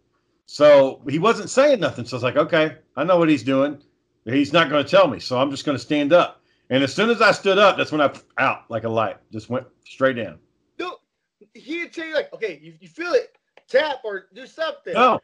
[0.46, 2.06] So he wasn't saying nothing.
[2.06, 3.82] So I was like, "Okay, I know what he's doing.
[4.26, 6.39] He's not going to tell me." So I'm just going to stand up.
[6.70, 9.50] And as soon as I stood up, that's when I out like a light, just
[9.50, 10.38] went straight down.
[10.80, 10.98] No,
[11.54, 14.94] he'd tell you like, okay, you, you feel it, tap or do something.
[14.94, 15.20] No,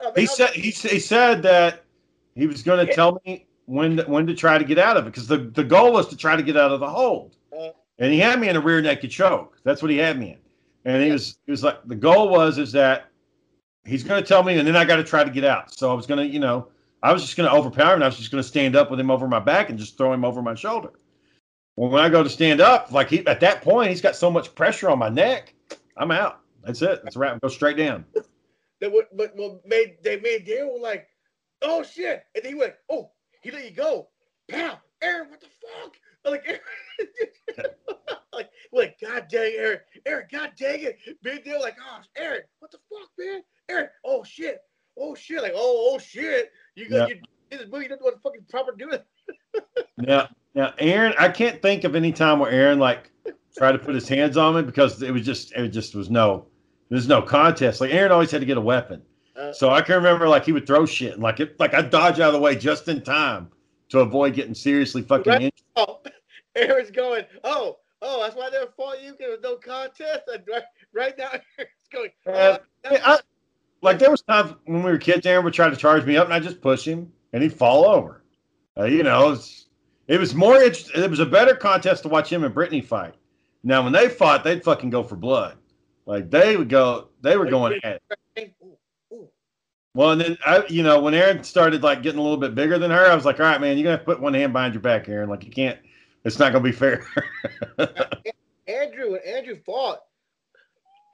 [0.00, 1.84] I mean, he I'm said like, he, he said that
[2.34, 5.06] he was going to tell me when to, when to try to get out of
[5.06, 7.36] it because the, the goal was to try to get out of the hold.
[7.56, 9.58] Uh, and he had me in a rear naked choke.
[9.64, 10.38] That's what he had me in.
[10.84, 13.06] And he was he was like the goal was is that
[13.84, 15.72] he's going to tell me, and then I got to try to get out.
[15.72, 16.68] So I was going to, you know,
[17.02, 18.02] I was just going to overpower him.
[18.02, 20.12] I was just going to stand up with him over my back and just throw
[20.12, 20.90] him over my shoulder.
[21.76, 24.30] Well, when I go to stand up, like he at that point, he's got so
[24.30, 25.54] much pressure on my neck.
[25.96, 26.40] I'm out.
[26.62, 27.00] That's it.
[27.02, 27.40] That's a wrap.
[27.40, 28.04] Go straight down.
[28.80, 31.06] They would, but well, made they made Darren like,
[31.62, 33.10] oh shit, and he went, oh,
[33.42, 34.08] he let you go,
[34.50, 35.96] pow, Aaron, what the fuck?
[36.24, 36.60] Like,
[38.32, 42.70] like, like, God dang, Aaron, Aaron, God dang it, big deal, like, oh, Aaron, what
[42.70, 44.60] the fuck, man, Aaron, oh shit,
[44.96, 47.14] oh shit, like, oh, oh shit, you got Yeah.
[47.16, 47.20] you
[47.58, 48.98] this movie, you don't know what the fucking proper doing.
[50.02, 53.10] yeah, now, Aaron, I can't think of any time where Aaron like
[53.56, 56.46] tried to put his hands on me because it was just it just was no
[56.88, 57.80] there's no contest.
[57.80, 59.02] Like Aaron always had to get a weapon.
[59.36, 61.82] Uh, So I can remember like he would throw shit and like it like I
[61.82, 63.48] dodge out of the way just in time
[63.90, 65.40] to avoid getting seriously fucking Right.
[65.42, 65.52] injured.
[65.76, 66.00] Oh,
[66.54, 70.22] Aaron's going, oh, oh, that's why they fought you because there was no contest.
[70.32, 70.62] And right,
[70.92, 73.18] right now, Aaron's going, Uh, oh, I-
[73.82, 76.26] like there was times when we were kids, Aaron would try to charge me up
[76.26, 78.22] and I just push him and he'd fall over.
[78.78, 79.36] Uh, you know,
[80.06, 81.02] it was more interesting.
[81.02, 83.14] It was a better contest to watch him and Brittany fight.
[83.64, 85.56] Now, when they fought, they'd fucking go for blood.
[86.06, 88.00] Like they would go, they were going at
[88.36, 88.54] it.
[89.94, 92.78] Well, and then I, you know, when Aaron started like getting a little bit bigger
[92.78, 94.52] than her, I was like, all right, man, you're gonna have to put one hand
[94.52, 95.28] behind your back, Aaron.
[95.28, 95.78] Like you can't.
[96.24, 97.06] It's not gonna be fair.
[98.66, 99.98] Andrew, when Andrew fought,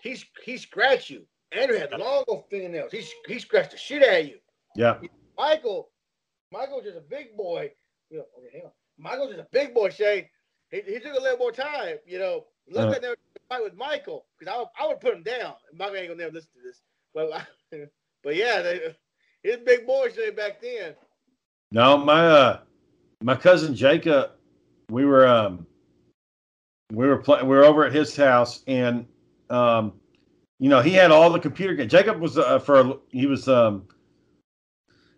[0.01, 1.27] he's he scratched you.
[1.53, 2.93] Andrew had long old fingernails.
[2.93, 4.39] He he scratched the shit out of you.
[4.77, 4.99] yeah.
[5.39, 5.91] Michael,
[6.53, 7.71] Michael's just a big boy.
[8.11, 8.73] You know, okay, hang on.
[8.99, 10.29] Michael's just a big boy, Shay.
[10.71, 12.47] He, he took a little more time, you know.
[12.69, 12.97] Look Uh.
[12.97, 13.17] at never
[13.49, 15.55] fight with Michael because I would, I would put him down.
[15.73, 16.83] Michael ain't gonna never listen to this,
[17.15, 17.31] but
[18.23, 18.95] but yeah, they,
[19.43, 20.95] his big boy Shay back then.
[21.71, 22.61] No, my uh,
[23.23, 24.33] my cousin Jacob,
[24.91, 25.67] we were um,
[26.93, 27.47] we were playing.
[27.47, 29.07] We were over at his house, and
[29.51, 29.93] um,
[30.59, 31.91] you know, he had all the computer games.
[31.91, 33.87] Jacob was uh, for he was um,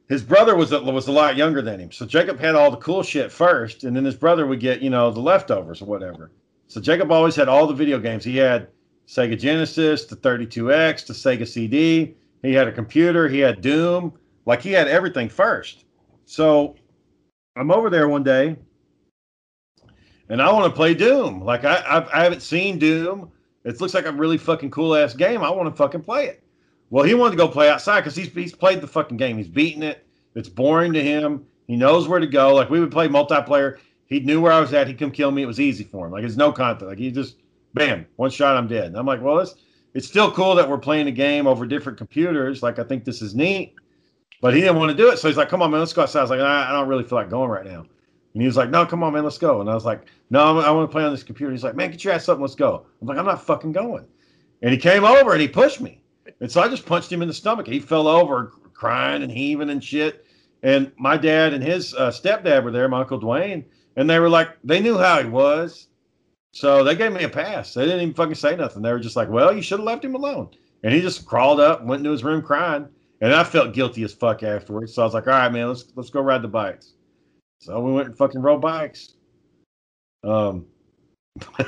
[0.08, 2.76] his brother was a, was a lot younger than him, so Jacob had all the
[2.76, 6.30] cool shit first, and then his brother would get you know the leftovers or whatever.
[6.68, 8.22] So Jacob always had all the video games.
[8.22, 8.68] He had
[9.08, 12.14] Sega Genesis, the 32X, the Sega CD.
[12.42, 13.28] He had a computer.
[13.28, 14.12] He had Doom.
[14.46, 15.84] Like he had everything first.
[16.26, 16.76] So
[17.56, 18.56] I'm over there one day,
[20.28, 21.42] and I want to play Doom.
[21.42, 23.32] Like I, I've, I haven't seen Doom.
[23.64, 25.42] It looks like a really fucking cool ass game.
[25.42, 26.42] I want to fucking play it.
[26.90, 29.36] Well, he wanted to go play outside because he's he's played the fucking game.
[29.36, 30.06] He's beaten it.
[30.34, 31.44] It's boring to him.
[31.66, 32.54] He knows where to go.
[32.54, 33.78] Like we would play multiplayer.
[34.06, 34.88] He knew where I was at.
[34.88, 35.42] He'd come kill me.
[35.42, 36.12] It was easy for him.
[36.12, 36.88] Like it's no contact.
[36.88, 37.36] Like he just
[37.74, 38.86] bam, one shot, I'm dead.
[38.86, 39.54] And I'm like, well, it's
[39.94, 42.62] it's still cool that we're playing a game over different computers.
[42.62, 43.74] Like I think this is neat.
[44.40, 45.18] But he didn't want to do it.
[45.18, 46.20] So he's like, come on, man, let's go outside.
[46.20, 47.84] I was like, I don't really feel like going right now.
[48.32, 49.60] And he was like, no, come on, man, let's go.
[49.60, 51.52] And I was like, no, I want to play on this computer.
[51.52, 52.86] He's like, man, get your ass up let's go.
[53.00, 54.06] I'm like, I'm not fucking going.
[54.62, 56.02] And he came over and he pushed me.
[56.40, 57.66] And so I just punched him in the stomach.
[57.66, 60.24] He fell over crying and heaving and shit.
[60.62, 63.64] And my dad and his uh, stepdad were there, my Uncle Dwayne.
[63.96, 65.88] And they were like, they knew how he was.
[66.52, 67.74] So they gave me a pass.
[67.74, 68.82] They didn't even fucking say nothing.
[68.82, 70.50] They were just like, well, you should have left him alone.
[70.82, 72.88] And he just crawled up, went into his room crying.
[73.20, 74.94] And I felt guilty as fuck afterwards.
[74.94, 76.94] So I was like, all right, man, let's let's go ride the bikes.
[77.60, 79.14] So we went and fucking rode bikes.
[80.24, 80.66] Um,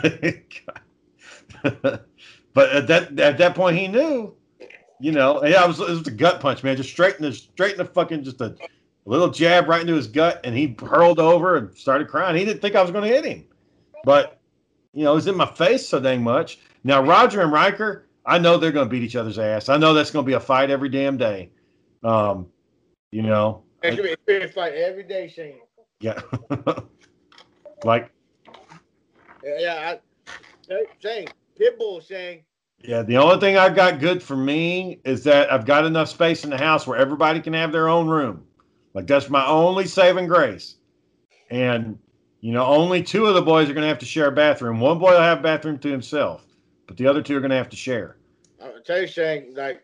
[1.62, 4.34] but at that at that point, he knew,
[5.01, 6.76] you know, yeah, it was, it was a gut punch, man.
[6.76, 8.57] Just straight in the straight in the fucking just a
[9.05, 12.36] little jab right into his gut, and he hurled over and started crying.
[12.36, 13.45] He didn't think I was going to hit him,
[14.05, 14.40] but
[14.93, 16.59] you know, it was in my face so dang much.
[16.84, 19.68] Now Roger and Riker, I know they're going to beat each other's ass.
[19.68, 21.51] I know that's going to be a fight every damn day.
[22.03, 22.49] Um,
[23.11, 25.61] you know, it's going to be a fight every day, Shane.
[26.03, 26.20] Yeah,
[27.84, 28.11] like
[29.44, 29.96] yeah,
[30.68, 31.28] I, Shane,
[31.59, 32.42] Pitbull, Shane.
[32.82, 36.42] Yeah, the only thing I've got good for me is that I've got enough space
[36.42, 38.44] in the house where everybody can have their own room.
[38.94, 40.76] Like that's my only saving grace.
[41.50, 41.98] And
[42.40, 44.80] you know, only two of the boys are going to have to share a bathroom.
[44.80, 46.44] One boy will have a bathroom to himself,
[46.88, 48.16] but the other two are going to have to share.
[48.61, 49.82] I'll tell you, Shane, like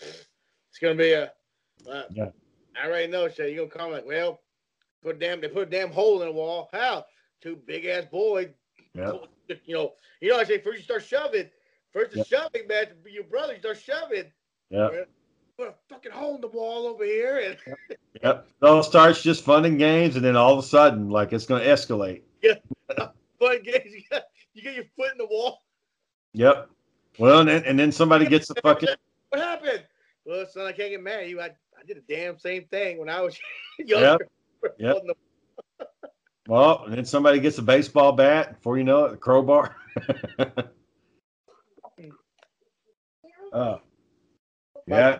[0.00, 1.32] it's going to be a.
[1.88, 2.30] Uh, yeah.
[2.80, 3.54] I already know, Shane.
[3.54, 4.40] You're gonna come like, well,
[5.04, 6.68] put damn, they put a damn hole in the wall.
[6.72, 7.04] How?
[7.40, 8.48] Two big ass boys.
[8.94, 9.12] Yeah.
[9.64, 10.38] You know, you know.
[10.38, 11.48] I say first you start shoving.
[11.92, 12.86] First the shoving, man.
[13.06, 14.24] Your brother you start shoving.
[14.70, 14.88] Yeah.
[15.56, 17.38] Put a fucking hole in the wall over here.
[17.38, 17.76] And
[18.22, 18.46] yep.
[18.60, 21.46] It all starts just fun and games, and then all of a sudden, like it's
[21.46, 22.22] going to escalate.
[22.42, 22.54] Yeah.
[23.38, 23.92] fun games.
[23.92, 24.22] You, got,
[24.54, 25.62] you get your foot in the wall.
[26.32, 26.70] Yep.
[27.18, 28.88] Well, and then, and then somebody gets the fucking.
[29.28, 29.84] What happened?
[30.24, 31.40] Well, son, I can't get mad at you.
[31.40, 33.38] I, I did the damn same thing when I was
[33.78, 34.18] younger.
[34.20, 34.30] Yep.
[34.78, 34.96] yep.
[36.48, 39.76] well, and then somebody gets a baseball bat before you know it, the crowbar.
[43.52, 43.80] oh.
[44.86, 45.18] Yeah.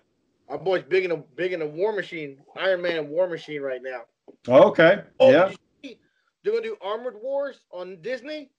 [0.49, 3.63] Our boy's big in a big in a War Machine, Iron Man and War Machine
[3.63, 4.03] right now.
[4.47, 5.03] okay.
[5.19, 5.53] Oh, yeah.
[5.83, 8.51] They're gonna do Armored Wars on Disney.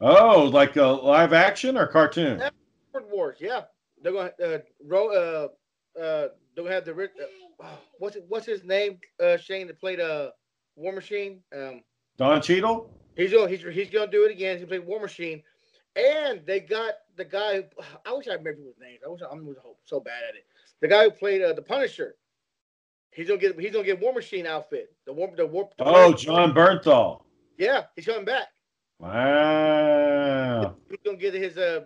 [0.00, 2.40] Oh, like a live action or cartoon?
[2.40, 3.62] Armored Wars, yeah.
[4.02, 7.06] They're gonna uh, ro- uh, uh, they're gonna have the uh,
[7.98, 8.98] what's what's his name?
[9.22, 10.30] Uh, Shane that played a uh,
[10.76, 11.40] War Machine.
[11.54, 11.82] Um,
[12.16, 12.90] Don Cheadle.
[13.16, 14.58] He's gonna he's, he's gonna do it again.
[14.58, 15.42] He played War Machine,
[15.96, 17.64] and they got the guy.
[18.06, 18.98] I wish I remember his name.
[19.04, 19.54] I wish I'm
[19.84, 20.46] so bad at it.
[20.80, 22.16] The guy who played uh, the Punisher.
[23.10, 24.94] He's gonna get he's gonna get War Machine outfit.
[25.06, 25.68] The War the War.
[25.76, 27.22] The oh, Jon Bernthal.
[27.58, 28.48] Yeah, he's coming back.
[28.98, 30.76] Wow.
[30.88, 31.80] He's gonna get his uh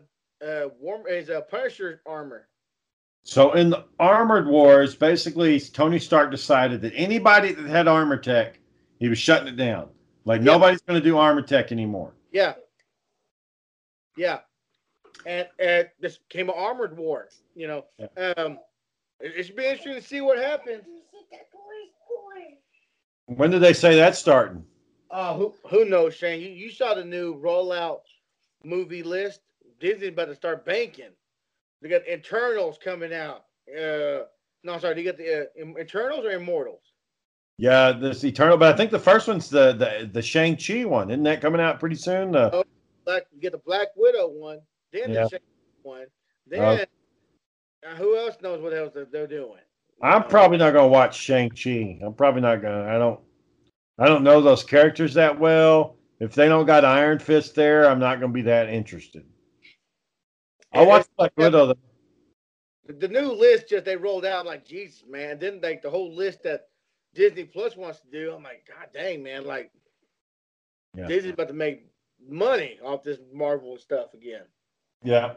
[0.46, 2.48] uh warm his uh Punisher armor.
[3.28, 8.60] So in the Armored Wars, basically Tony Stark decided that anybody that had armor tech,
[9.00, 9.88] he was shutting it down.
[10.24, 10.44] Like yeah.
[10.44, 12.12] nobody's going to do armor tech anymore.
[12.30, 12.54] Yeah.
[14.16, 14.38] Yeah.
[15.26, 17.28] And and this came an armored war.
[17.56, 18.32] You know, yeah.
[18.36, 18.60] um,
[19.18, 20.84] it, it should be interesting to see what happens.
[23.26, 24.64] When did they say that's starting?
[25.10, 26.40] Oh, who who knows, Shane?
[26.40, 28.02] You, you saw the new rollout
[28.62, 29.40] movie list.
[29.80, 31.10] Disney's about to start banking.
[31.86, 33.44] They got Eternals coming out.
[33.70, 34.24] Uh,
[34.64, 36.82] no, sorry, they got the uh, Eternals or Immortals.
[37.58, 41.10] Yeah, this Eternal, but I think the first one's the the the Shang Chi one.
[41.10, 42.34] Isn't that coming out pretty soon?
[42.34, 42.64] Uh, oh,
[43.04, 44.58] black, get the Black Widow one,
[44.92, 45.22] then yeah.
[45.22, 45.40] the Shang
[45.82, 46.06] one,
[46.48, 46.86] then
[47.88, 49.60] uh, who else knows what else they're doing?
[50.02, 52.00] I'm probably not gonna watch Shang Chi.
[52.04, 52.84] I'm probably not gonna.
[52.84, 53.20] I don't.
[53.96, 55.96] I don't know those characters that well.
[56.18, 59.24] If they don't got Iron Fist there, I'm not gonna be that interested.
[60.72, 61.74] I'll watch Black Widow.
[62.86, 64.40] The, the new list just they rolled out.
[64.40, 65.38] I'm like, Jesus, man.
[65.38, 66.68] Then like the whole list that
[67.14, 68.32] Disney Plus wants to do.
[68.32, 69.44] I'm like, God dang, man.
[69.44, 69.70] Like,
[70.94, 71.06] yeah.
[71.06, 71.86] Disney's about to make
[72.28, 74.44] money off this Marvel stuff again.
[75.02, 75.34] Yeah.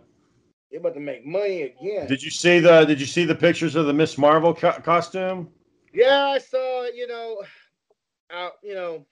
[0.69, 2.07] They're about to make money again.
[2.07, 5.49] Did you see the Did you see the pictures of the Miss Marvel co- costume?
[5.93, 6.95] Yeah, I saw it.
[6.95, 7.41] You know,
[8.31, 9.05] uh, you know,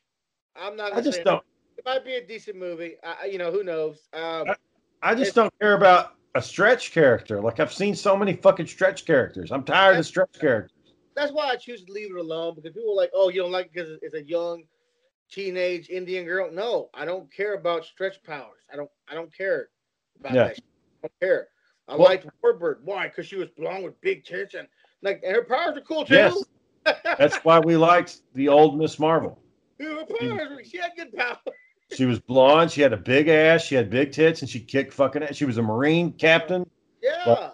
[0.55, 0.93] I'm not.
[0.93, 1.43] I just don't.
[1.77, 2.95] It might be a decent movie.
[3.03, 4.07] I, you know, who knows?
[4.13, 4.55] Um, I,
[5.01, 7.41] I just don't care about a stretch character.
[7.41, 9.51] Like I've seen so many fucking stretch characters.
[9.51, 10.71] I'm tired of stretch characters.
[11.15, 13.51] That's why I choose to leave it alone because people are like, "Oh, you don't
[13.51, 14.63] like it because it's a young
[15.31, 18.63] teenage Indian girl." No, I don't care about stretch powers.
[18.71, 18.89] I don't.
[19.07, 19.69] I don't care
[20.19, 20.43] about yeah.
[20.45, 20.57] that.
[20.57, 21.47] I don't care.
[21.87, 22.81] I well, liked Warbird.
[22.83, 23.07] Why?
[23.07, 24.67] Because she was blonde with big tits and
[25.01, 26.15] like, and her powers are cool too.
[26.15, 26.43] Yes.
[27.17, 29.39] That's why we liked the old Miss Marvel.
[29.79, 31.37] Her powers, she had good powers.
[31.93, 32.71] She was blonde.
[32.71, 33.63] She had a big ass.
[33.63, 35.35] She had big tits, and she kicked fucking ass.
[35.35, 36.69] She was a Marine captain.
[37.01, 37.51] Yeah,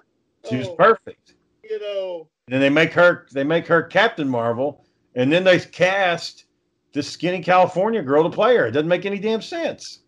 [0.49, 1.35] she was oh, perfect.
[1.63, 2.27] You know.
[2.49, 3.27] And they make her.
[3.31, 6.45] They make her Captain Marvel, and then they cast
[6.93, 8.67] this skinny California girl to play her.
[8.67, 9.99] It doesn't make any damn sense.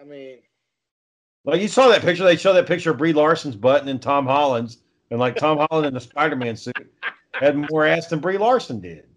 [0.00, 0.38] I mean,
[1.44, 2.24] like you saw that picture.
[2.24, 4.78] They show that picture of Brie Larson's butt and then Tom Holland's,
[5.10, 6.92] and like Tom Holland in the Spider-Man suit
[7.32, 9.04] had more ass than Brie Larson did.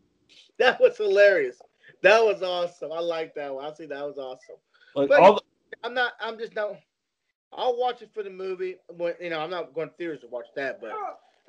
[0.59, 1.57] That was hilarious.
[2.01, 2.91] That was awesome.
[2.91, 3.65] I like that one.
[3.65, 4.57] I see that was awesome.
[4.95, 5.41] Like but all the-
[5.83, 6.13] I'm not.
[6.19, 6.75] I'm just not.
[7.53, 8.77] I'll watch it for the movie.
[8.95, 10.91] When, you know, I'm not going to theaters to watch that, but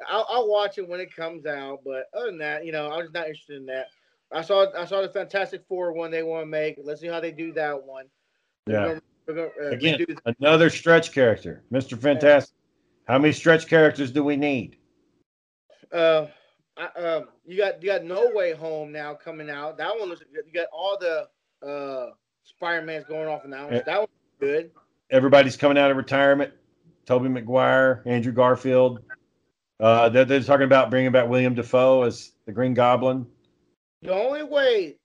[0.09, 1.80] I'll, I'll, watch it when it comes out.
[1.84, 3.86] But other than that, you know, I'm just not interested in that.
[4.32, 6.78] I saw I saw the Fantastic Four one they want to make.
[6.82, 8.07] Let's see how they do that one.
[8.66, 8.80] Yeah.
[8.80, 10.07] We're gonna, we're gonna, uh, Again,
[10.40, 12.00] another stretch character, Mr.
[12.00, 12.55] Fantastic.
[13.07, 14.78] How many stretch characters do we need?
[15.92, 16.26] Uh,
[16.77, 19.77] I, um, you got you got No Way Home now coming out.
[19.79, 20.45] That one good.
[20.47, 21.29] You got all the
[21.66, 22.11] uh
[22.45, 23.75] Spider Man's going off in that one.
[23.75, 23.83] Yeah.
[23.83, 24.11] That one's
[24.41, 24.70] good.
[25.11, 26.53] Everybody's coming out of retirement.
[27.05, 29.01] Tobey Maguire, Andrew Garfield.
[29.81, 33.27] Uh, they're, they're talking about bringing back William Dafoe as the Green Goblin.
[34.03, 34.97] The only way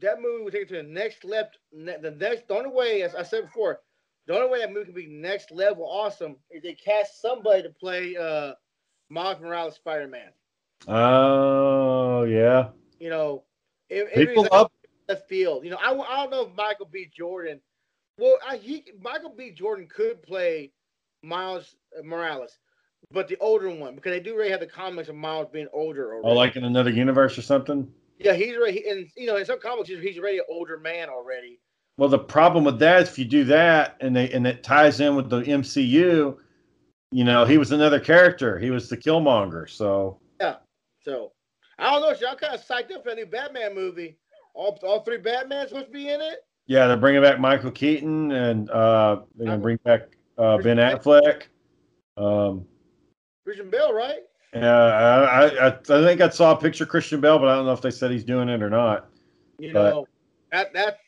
[0.00, 3.14] that movie will take it to the next level, the next, the only way, as
[3.14, 3.80] I said before,
[4.26, 7.70] the only way that movie can be next level awesome is they cast somebody to
[7.70, 8.52] play uh
[9.08, 10.30] Miles Morales Spider Man.
[10.86, 12.68] Oh yeah,
[12.98, 13.44] You know,
[13.88, 14.70] if, people love.
[15.08, 17.10] left field, you know, I, I don't know if Michael B.
[17.16, 17.60] Jordan.
[18.18, 19.50] Well, I, he Michael B.
[19.50, 20.72] Jordan could play
[21.22, 22.58] Miles Morales,
[23.10, 26.12] but the older one because they do already have the comics of Miles being older.
[26.14, 26.28] Already.
[26.28, 27.90] Oh, like in another universe or something.
[28.18, 31.08] yeah, he's already, and you know, in some comics he's he's already an older man
[31.08, 31.60] already.
[31.96, 35.00] Well, the problem with that is if you do that and they and it ties
[35.00, 36.36] in with the MCU,
[37.12, 38.58] you know, he was another character.
[38.58, 39.70] He was the Killmonger.
[39.70, 40.18] So
[41.04, 41.32] So
[41.78, 42.16] I don't know.
[42.26, 44.16] Y'all kind of psyched up for a new Batman movie.
[44.54, 46.40] All, all three Batmans supposed to be in it.
[46.66, 50.02] yeah, they're bringing back Michael Keaton and uh, they're gonna bring back
[50.38, 51.44] uh, Ben Affleck.
[52.16, 52.64] Um,
[53.44, 54.20] Christian Bale, right?
[54.54, 57.56] yeah, I, I I I think I saw a picture of Christian Bale, but I
[57.56, 59.08] don't know if they said he's doing it or not.
[59.58, 60.06] You But- know
[60.52, 60.98] that that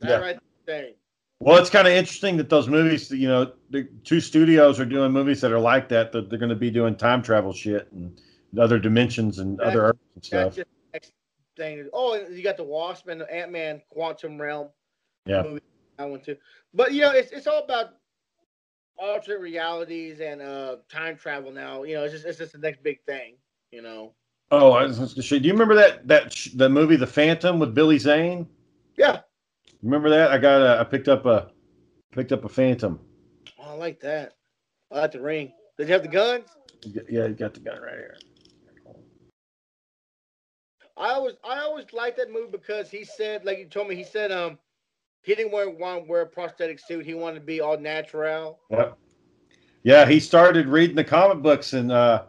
[0.00, 0.16] that Yeah.
[0.16, 0.94] right thing.
[1.38, 5.12] Well, it's kind of interesting that those movies, you know, the two studios are doing
[5.12, 6.10] movies that are like that.
[6.12, 8.18] That they're going to be doing time travel shit and
[8.58, 10.56] other dimensions and That's- other and stuff.
[10.56, 11.12] just next
[11.56, 11.88] thing.
[11.92, 14.68] Oh, you got the Wasp and the Ant Man Quantum Realm.
[15.26, 15.42] Yeah.
[15.42, 15.60] movie,
[15.98, 16.36] that one too.
[16.74, 17.94] But you know, it's it's all about
[18.98, 21.82] alternate realities and uh time travel now.
[21.82, 23.36] You know, it's just it's just the next big thing.
[23.72, 24.14] You know.
[24.52, 27.98] Oh, I was do you remember that that sh- the movie The Phantom with Billy
[27.98, 28.48] Zane?
[28.96, 29.20] Yeah.
[29.82, 30.30] Remember that?
[30.30, 31.50] I got a, I picked up a
[32.12, 33.00] picked up a Phantom.
[33.58, 34.34] Oh, I like that.
[34.92, 35.52] I like the ring.
[35.76, 36.48] Did you have the guns?
[36.84, 38.16] Yeah, you got the gun right here.
[40.96, 44.04] I always I always liked that movie because he said, like you told me, he
[44.04, 44.58] said um
[45.22, 47.04] he didn't want, want to wear a prosthetic suit.
[47.04, 48.60] He wanted to be all natural.
[48.70, 48.96] Yep.
[49.82, 52.24] Yeah, he started reading the comic books, and uh,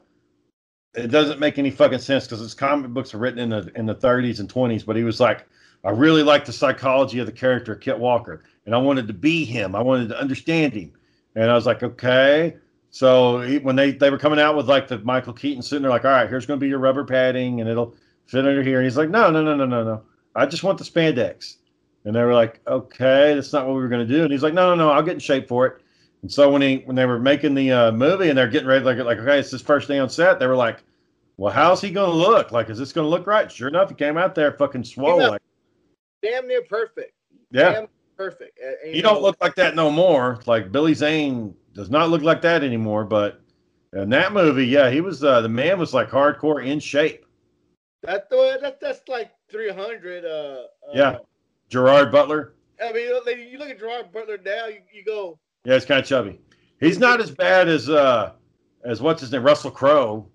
[0.95, 3.85] it doesn't make any fucking sense because his comic books are written in the in
[3.85, 4.85] the 30s and 20s.
[4.85, 5.47] But he was like,
[5.83, 9.45] I really like the psychology of the character Kit Walker, and I wanted to be
[9.45, 9.75] him.
[9.75, 10.91] I wanted to understand him,
[11.35, 12.57] and I was like, okay.
[12.89, 15.91] So he, when they they were coming out with like the Michael Keaton sitting there,
[15.91, 17.95] like, all right, here's going to be your rubber padding, and it'll
[18.27, 18.77] fit under here.
[18.77, 20.03] And he's like, no, no, no, no, no, no.
[20.35, 21.57] I just want the spandex.
[22.05, 24.23] And they were like, okay, that's not what we were going to do.
[24.23, 25.81] And he's like, no, no, no, I'll get in shape for it.
[26.21, 28.83] And so when he when they were making the uh, movie and they're getting ready,
[28.83, 30.83] like like okay, it's his first day on set, they were like,
[31.37, 32.51] well, how's he going to look?
[32.51, 33.51] Like, is this going to look right?
[33.51, 35.19] Sure enough, he came out there fucking swole.
[35.19, 35.41] Like,
[36.23, 37.13] Damn near perfect.
[37.51, 38.59] yeah, Damn perfect.
[38.59, 40.39] Uh, he don't look like that no more.
[40.47, 43.05] Like Billy Zane does not look like that anymore.
[43.05, 43.39] But
[43.93, 47.26] in that movie, yeah, he was uh, the man was like hardcore in shape.
[48.07, 50.23] That's the that's like three hundred.
[50.25, 50.29] Uh,
[50.89, 51.17] uh, Yeah.
[51.69, 53.07] Gerard Butler, I mean,
[53.51, 56.39] you look at Gerard Butler now, you, you go, yeah, it's kind of chubby.
[56.79, 58.31] He's not as bad as uh
[58.85, 60.25] as what's his name, Russell Crowe.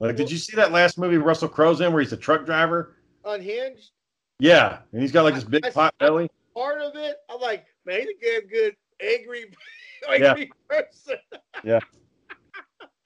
[0.00, 2.96] Like, did you see that last movie Russell Crowe's in where he's a truck driver?
[3.24, 3.90] unhinged.
[4.40, 6.28] Yeah, and he's got like this big I- I- pot belly.
[6.54, 9.44] Part of it, I'm like, man, he's a damn good angry,
[10.10, 11.16] angry person.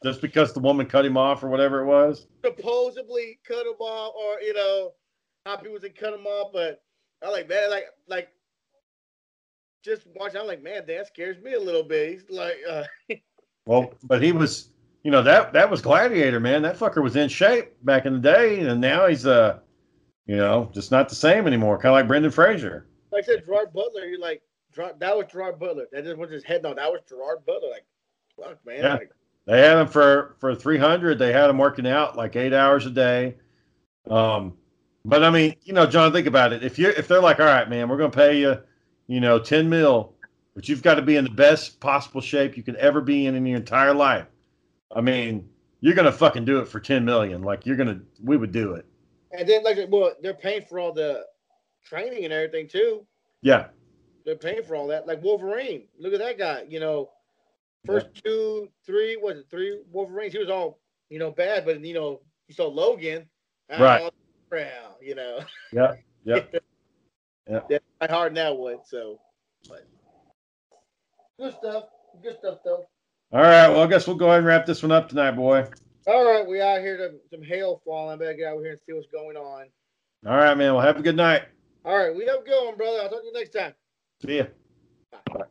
[0.03, 2.27] Just because the woman cut him off or whatever it was.
[2.45, 4.93] Supposedly cut him off, or you know,
[5.47, 6.83] how people say cut him off, but
[7.23, 8.29] I'm like, man, like, like,
[9.83, 10.35] just watch.
[10.35, 12.13] I'm like, man, that scares me a little bit.
[12.13, 12.85] He's like, uh,
[13.67, 14.71] Well, but he was,
[15.03, 16.63] you know, that that was Gladiator, man.
[16.63, 19.61] That fucker was in shape back in the day, and now he's uh,
[20.27, 21.77] you know, just not the same anymore.
[21.77, 22.87] Kind of like Brendan Fraser.
[23.13, 24.05] like I said, Gerard Butler.
[24.07, 24.43] You're like,
[24.77, 25.87] that was Gerard Butler.
[25.93, 26.63] That just was his head.
[26.63, 27.71] No, that was Gerard Butler.
[27.71, 27.85] Like,
[28.37, 28.83] fuck, man.
[28.83, 28.95] Yeah.
[28.95, 29.11] Like,
[29.47, 31.19] They had him for for three hundred.
[31.19, 33.37] They had him working out like eight hours a day.
[34.09, 34.55] Um,
[35.05, 36.63] but I mean, you know, John, think about it.
[36.63, 38.59] If you if they're like, all right, man, we're gonna pay you,
[39.07, 40.15] you know, ten mil,
[40.55, 43.35] but you've got to be in the best possible shape you can ever be in
[43.35, 44.27] in your entire life.
[44.95, 45.49] I mean,
[45.81, 47.43] you're gonna fucking do it for ten million.
[47.43, 48.85] Like you're gonna, we would do it.
[49.33, 51.25] and then like, well, they're paying for all the
[51.85, 53.07] training and everything too.
[53.43, 53.69] Yeah,
[54.27, 55.07] They're paying for all that.
[55.07, 56.65] Like Wolverine, look at that guy.
[56.69, 57.11] You know,
[57.87, 60.33] first two, three, was it three Wolverines?
[60.33, 60.79] He was all
[61.09, 63.27] you know bad, but you know, you saw Logan,
[63.71, 64.03] Right.
[64.03, 64.11] all
[64.49, 65.41] Brown, you know.
[65.73, 66.41] yeah, yeah.
[67.49, 67.61] Yeah.
[67.69, 67.79] yeah.
[68.01, 68.79] I hard in that one.
[68.85, 69.21] So,
[69.69, 69.87] but
[71.39, 71.85] good stuff.
[72.23, 72.87] Good stuff though.
[73.33, 73.69] All right.
[73.69, 75.67] Well, I guess we'll go ahead and wrap this one up tonight, boy.
[76.07, 78.15] All right, we out here to some hail falling.
[78.15, 79.67] I better get out here and see what's going on.
[80.27, 80.75] All right, man.
[80.75, 81.43] Well, have a good night.
[81.85, 83.03] All right, we have going, brother.
[83.03, 83.75] I'll talk to you next time.
[84.25, 84.45] See ya.
[85.33, 85.45] Bye.